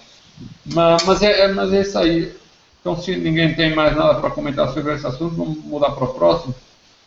[0.65, 2.35] Mas, mas, é, é, mas é isso aí.
[2.79, 6.13] Então, se ninguém tem mais nada para comentar sobre esse assunto, vamos mudar para o
[6.13, 6.53] próximo,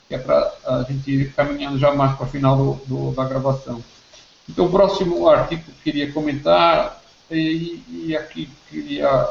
[0.09, 3.25] que é para a gente ir caminhando já mais para o final do, do, da
[3.25, 3.83] gravação.
[4.49, 7.01] Então, o próximo artigo que eu queria comentar,
[7.31, 9.29] e, e aqui queria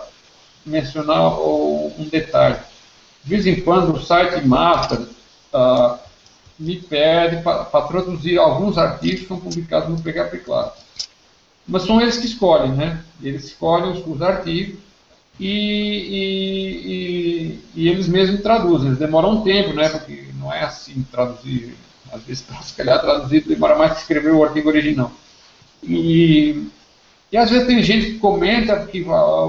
[0.65, 2.59] mencionar um detalhe.
[3.27, 5.99] De vez em quando, o site Master uh,
[6.57, 10.71] me pede para traduzir alguns artigos que são publicados no PHP Class.
[11.67, 13.03] Mas são eles que escolhem, né?
[13.21, 14.79] Eles escolhem os, os artigos
[15.37, 18.87] e, e, e, e, eles mesmos traduzem.
[18.87, 19.89] Eles demoram um tempo, né?
[19.89, 21.75] Porque não é assim traduzir.
[22.13, 25.11] Às vezes, para se calhar, traduzir demora mais que escrever o artigo original.
[25.83, 26.65] E,
[27.35, 29.05] às vezes tem gente que comenta porque,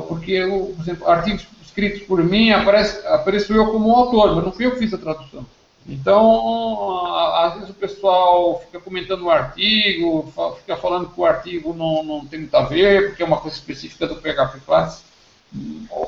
[0.08, 0.40] porque
[0.74, 1.46] por exemplo, artigos
[1.78, 4.98] escritos por mim aparece, apareço eu como autor, mas não fui eu que fiz a
[4.98, 5.46] tradução.
[5.88, 12.02] Então, às vezes o pessoal fica comentando o artigo, fica falando que o artigo não,
[12.02, 15.04] não tem muito a ver, porque é uma coisa específica do PHP Class.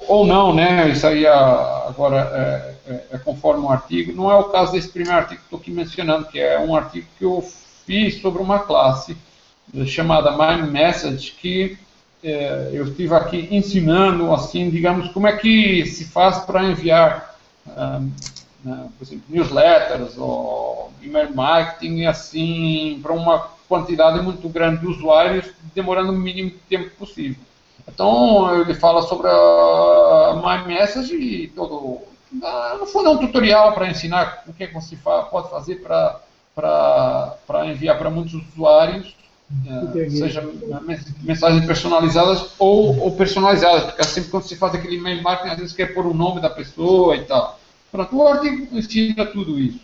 [0.06, 0.90] Ou não, né?
[0.90, 4.12] Isso aí agora é, é, é conforme o artigo.
[4.12, 7.06] Não é o caso desse primeiro artigo que estou aqui mencionando, que é um artigo
[7.18, 7.42] que eu
[7.86, 9.16] fiz sobre uma classe
[9.86, 11.78] chamada My Message, que
[12.22, 17.34] é, eu estive aqui ensinando, assim, digamos, como é que se faz para enviar
[17.66, 18.10] um,
[18.64, 25.46] né, por exemplo, newsletters ou email marketing, assim, para uma quantidade muito grande de usuários,
[25.74, 27.42] demorando o mínimo tempo possível.
[27.88, 32.00] Então, ele fala sobre a My Message e todo.
[32.32, 37.66] No fundo, é um tutorial para ensinar o que, é que você pode fazer para
[37.66, 39.16] enviar para muitos usuários,
[39.94, 40.48] é, seja
[41.22, 45.72] mensagens personalizadas ou, ou personalizadas, porque sempre quando se faz aquele email marketing, às vezes
[45.74, 47.58] quer pôr o nome da pessoa e tal.
[47.90, 49.80] Pronto, o artigo ensina tudo isso.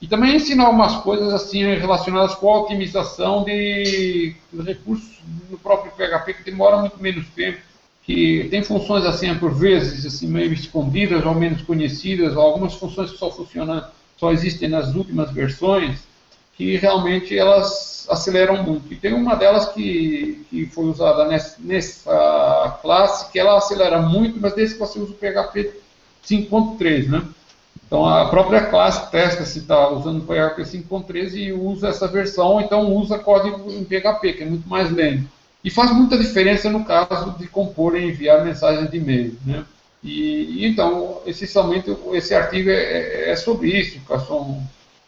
[0.00, 4.34] E também ensina algumas coisas assim relacionadas com a otimização de,
[4.64, 7.58] recursos no próprio PHP que demora muito menos tempo,
[8.02, 13.12] que tem funções assim por vezes assim meio escondidas ou menos conhecidas, ou algumas funções
[13.12, 13.82] que só funcionam,
[14.16, 16.00] só existem nas últimas versões,
[16.56, 18.92] que realmente elas aceleram muito.
[18.92, 24.40] E tem uma delas que, que foi usada nessa, nessa classe que ela acelera muito,
[24.40, 25.72] mas desde que você usa o PHP
[26.24, 27.22] 5.3, né?
[27.86, 32.60] Então a própria classe testa se está usando o PHP 5.13 e usa essa versão,
[32.60, 35.28] então usa código em PHP, que é muito mais lento.
[35.62, 39.36] E faz muita diferença no caso de compor e enviar mensagens de e-mail.
[39.44, 39.64] Né?
[40.02, 44.62] E, então, essencialmente, esse artigo é, é, é sobre isso, são,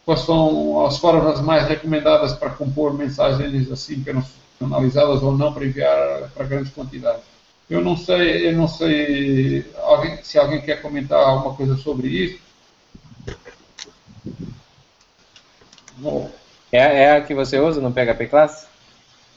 [0.07, 6.31] quais são as formas mais recomendadas para compor mensagens assim personalizadas ou não para enviar
[6.33, 7.23] para grandes quantidades.
[7.69, 12.39] Eu não sei, eu não sei alguém, se alguém quer comentar alguma coisa sobre isso.
[16.71, 18.69] É, é a que você usa no PHP Class?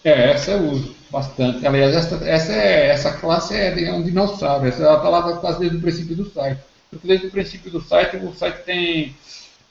[0.04, 1.66] É, essa eu uso bastante.
[1.66, 4.68] Aliás, essa, essa, é, essa classe é um dinossauro.
[4.68, 6.62] Essa ela está lá quase desde o princípio do site.
[6.92, 9.16] Porque desde o princípio do site, o site tem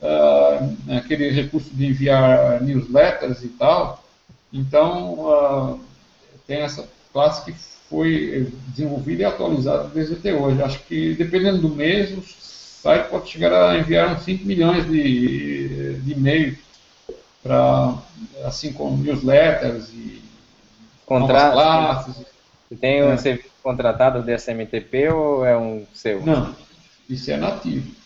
[0.01, 4.03] uh, aquele recurso de enviar newsletters e tal.
[4.51, 5.79] Então, uh,
[6.47, 7.57] tem essa classe que
[7.89, 10.61] foi desenvolvida e atualizada desde até hoje.
[10.61, 15.95] Acho que, dependendo do mês, o site pode chegar a enviar uns 5 milhões de,
[15.99, 16.57] de e-mails
[17.41, 17.97] para
[18.43, 20.21] assim como newsletters e
[21.09, 22.15] Contrato, classes.
[22.69, 23.17] Você tem um é.
[23.17, 26.23] serviço contratado do SMTP ou é um seu?
[26.23, 26.55] Não,
[27.09, 27.98] isso é nativo.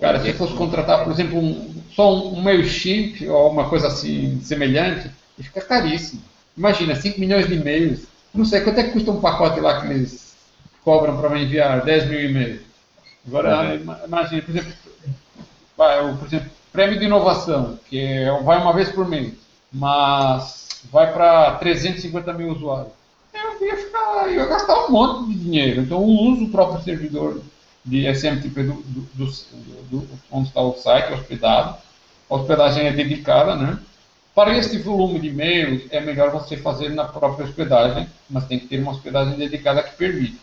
[0.00, 5.10] Cara, se fosse contratar, por exemplo, um, só um MailChimp ou uma coisa assim semelhante,
[5.38, 6.22] fica caríssimo.
[6.56, 8.00] Imagina, 5 milhões de e-mails.
[8.32, 10.34] Não sei, quanto é que custa um pacote lá que eles
[10.82, 12.60] cobram para enviar 10 mil e-mails?
[13.26, 14.06] Agora, é.
[14.06, 14.72] imagina, por exemplo,
[15.76, 19.34] vai, por exemplo, prêmio de inovação, que é, vai uma vez por mês,
[19.70, 22.92] mas vai para 350 mil usuários.
[23.34, 25.82] Eu ia, ficar, eu ia gastar um monte de dinheiro.
[25.82, 27.42] Então eu uso o próprio servidor
[27.84, 29.26] de SMTP do, do, do,
[29.90, 31.76] do onde está o site hospedado.
[32.28, 33.78] A hospedagem é dedicada, né?
[34.34, 38.66] Para este volume de e-mails, é melhor você fazer na própria hospedagem, mas tem que
[38.66, 40.38] ter uma hospedagem dedicada que permite.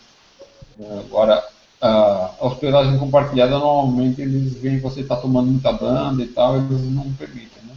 [1.00, 1.44] Agora,
[1.82, 6.92] a hospedagem compartilhada, normalmente eles veem que você está tomando muita banda e tal, eles
[6.92, 7.74] não permitem, né?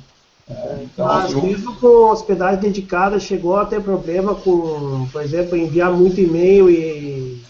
[0.49, 1.43] É, então, Mas eu...
[1.43, 7.41] mesmo com hospedagem dedicada, chegou a ter problema com, por exemplo, enviar muito e-mail e,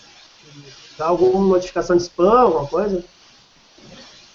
[1.00, 3.02] e dar alguma notificação de spam, alguma coisa?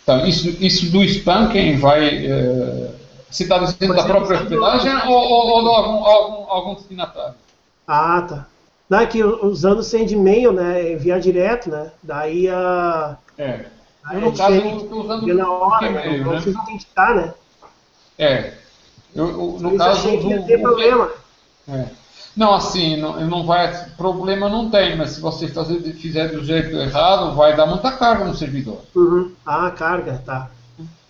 [0.03, 2.25] Então, isso, isso do spam, quem vai...
[2.25, 2.91] É,
[3.29, 7.35] você está dizendo da própria hospedagem ou, ou, ou de algum, algum, algum destinatário?
[7.87, 8.47] Ah, tá.
[8.89, 10.93] Não, é que usando sendmail, né?
[10.93, 11.91] Enviar direto, né?
[12.03, 13.17] Daí a.
[13.37, 13.65] É.
[14.13, 16.17] Eu, no caso, eu estou usando na hora, né?
[16.19, 17.33] Não precisa autenticar, né?
[18.17, 18.53] É.
[19.15, 21.09] Eu, eu, no caso, achei que ia ter problema.
[21.67, 21.85] É.
[22.35, 26.75] Não, assim, não, não vai, problema não tem, mas se você fazer, fizer do jeito
[26.75, 28.81] errado, vai dar muita carga no servidor.
[28.93, 29.31] Uhum.
[29.45, 30.51] Ah, carga, tá.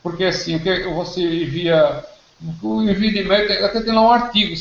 [0.03, 0.59] Porque assim,
[0.93, 2.05] você envia,
[2.61, 4.55] o envio de e-mail, até tem lá um artigo,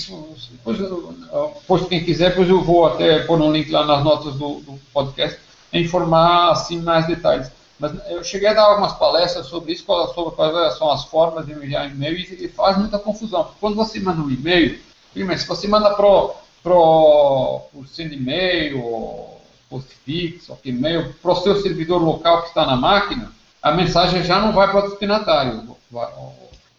[0.53, 4.61] depois, depois quem quiser, depois eu vou até pôr um link lá nas notas do,
[4.61, 5.39] do podcast,
[5.71, 7.51] informar assim mais detalhes.
[7.79, 9.85] Mas eu cheguei a dar algumas palestras sobre isso,
[10.15, 13.51] sobre quais são as formas de enviar e-mail, e faz muita confusão.
[13.61, 14.79] Quando você manda um e-mail,
[15.13, 16.07] primeiro, se você manda para
[16.65, 18.83] pro, por send e-mail,
[19.69, 23.31] postfix, e-mail, para o seu servidor local que está na máquina,
[23.63, 25.77] a mensagem já não vai para o destinatário.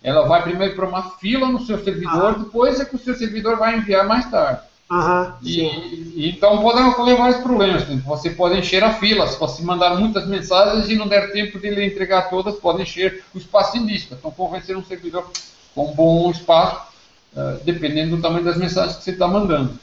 [0.04, 2.44] Ela vai primeiro para uma fila no seu servidor, ah.
[2.44, 4.62] depois é que o seu servidor vai enviar mais tarde.
[4.90, 7.84] Aham, e, então pode ocorrer vários problemas.
[8.06, 9.28] Você pode encher a fila.
[9.28, 13.24] Se você mandar muitas mensagens e não der tempo de lhe entregar todas, pode encher
[13.34, 14.14] o espaço em lista.
[14.14, 15.28] Então convencer um servidor
[15.74, 16.95] com um bom espaço
[17.36, 19.78] ah, dependendo do tamanho das mensagens que você está mandando.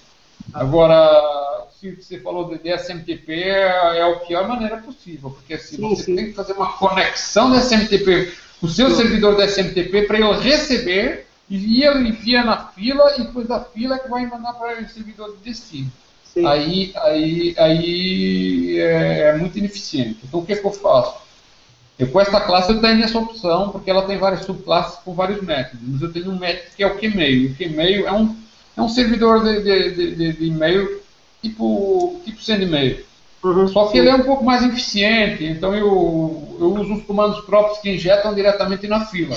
[0.54, 5.88] Agora, se você falou de SMTP, é, é a pior maneira possível, porque assim, sim,
[5.88, 6.16] você sim.
[6.16, 8.32] tem que fazer uma conexão do SMTP,
[8.62, 8.96] o seu sim.
[8.96, 13.96] servidor do SMTP, para ele receber, e ele envia na fila, e depois da fila
[13.96, 15.92] é que vai mandar para o servidor de destino.
[16.46, 20.20] Aí, aí, aí é, é muito ineficiente.
[20.24, 21.21] Então, o que, é que eu faço?
[21.98, 25.42] Eu, com esta classe eu tenho essa opção, porque ela tem várias subclasses com vários
[25.42, 25.80] métodos.
[25.86, 27.50] Mas eu tenho um método que é o Kmail.
[27.50, 28.36] O Kmail é um,
[28.76, 31.02] é um servidor de, de, de, de e-mail
[31.42, 33.04] tipo, tipo send-mail.
[33.42, 33.98] Uhum, Só que sim.
[33.98, 38.34] ele é um pouco mais eficiente, então eu, eu uso os comandos próprios que injetam
[38.34, 39.36] diretamente na fila.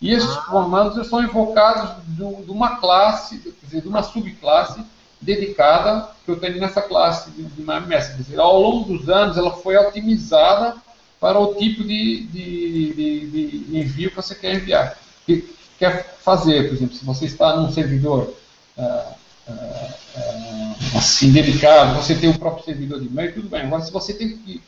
[0.00, 0.44] E esses ah.
[0.48, 4.80] comandos são invocados do, de uma classe, quer dizer, de uma subclasse
[5.20, 9.76] dedicada que eu tenho nessa classe de, de dizer, ao longo dos anos ela foi
[9.76, 10.76] otimizada
[11.20, 16.68] para o tipo de, de, de, de envio que você quer enviar, que quer fazer.
[16.68, 18.34] Por exemplo, se você está num servidor
[18.78, 19.12] ah,
[19.48, 23.62] ah, ah, assim delicado, você tem o próprio servidor de e-mail, tudo bem.
[23.62, 24.62] Agora, se você tem que,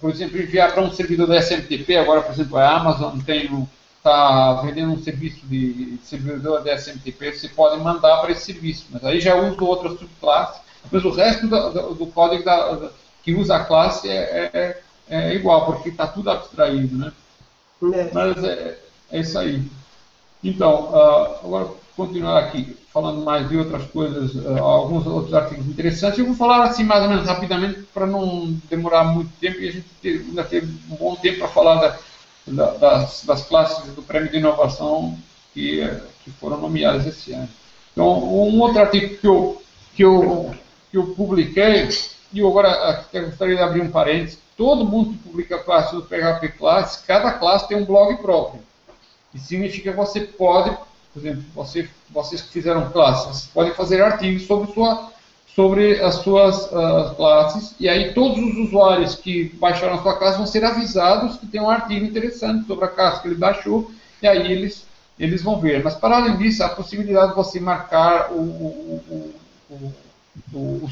[0.00, 3.68] por exemplo, enviar para um servidor da SMTP, agora, por exemplo, a Amazon tem
[4.02, 9.04] está vendendo um serviço de, servidor da SMTP, você pode mandar para esse serviço, mas
[9.04, 10.60] aí já usa outra subclasse,
[10.90, 12.90] mas o resto do, do, do código da,
[13.22, 14.80] que usa a classe é, é
[15.12, 17.12] é igual, porque está tudo abstraído, né?
[17.94, 18.10] É.
[18.12, 18.78] Mas é,
[19.10, 19.62] é, isso aí.
[20.42, 26.18] Então, uh, agora continuar aqui, falando mais de outras coisas, uh, alguns outros artigos interessantes.
[26.18, 29.72] Eu vou falar assim mais ou menos rapidamente para não demorar muito tempo e a
[29.72, 31.98] gente ainda ter um bom tempo para falar da,
[32.46, 35.18] da, das, das, classes do Prêmio de Inovação
[35.52, 35.86] que,
[36.24, 37.48] que foram nomeadas esse ano.
[37.92, 39.62] Então, um outro artigo que eu,
[39.94, 40.54] que eu,
[40.90, 41.88] que eu publiquei,
[42.32, 46.02] e eu agora até gostaria de abrir um parênteses, todo mundo que publica classe do
[46.02, 48.62] PHP Classe, cada classe tem um blog próprio.
[49.34, 50.70] Isso significa que você pode,
[51.12, 55.10] por exemplo, você, vocês que fizeram classes, podem fazer artigos sobre, sua,
[55.52, 60.38] sobre as suas uh, classes, e aí todos os usuários que baixaram a sua classe
[60.38, 63.90] vão ser avisados que tem um artigo interessante sobre a classe que ele baixou,
[64.22, 64.86] e aí eles,
[65.18, 65.82] eles vão ver.
[65.82, 69.34] Mas, para além disso, a possibilidade de você marcar o, o,
[70.52, 70.88] o, o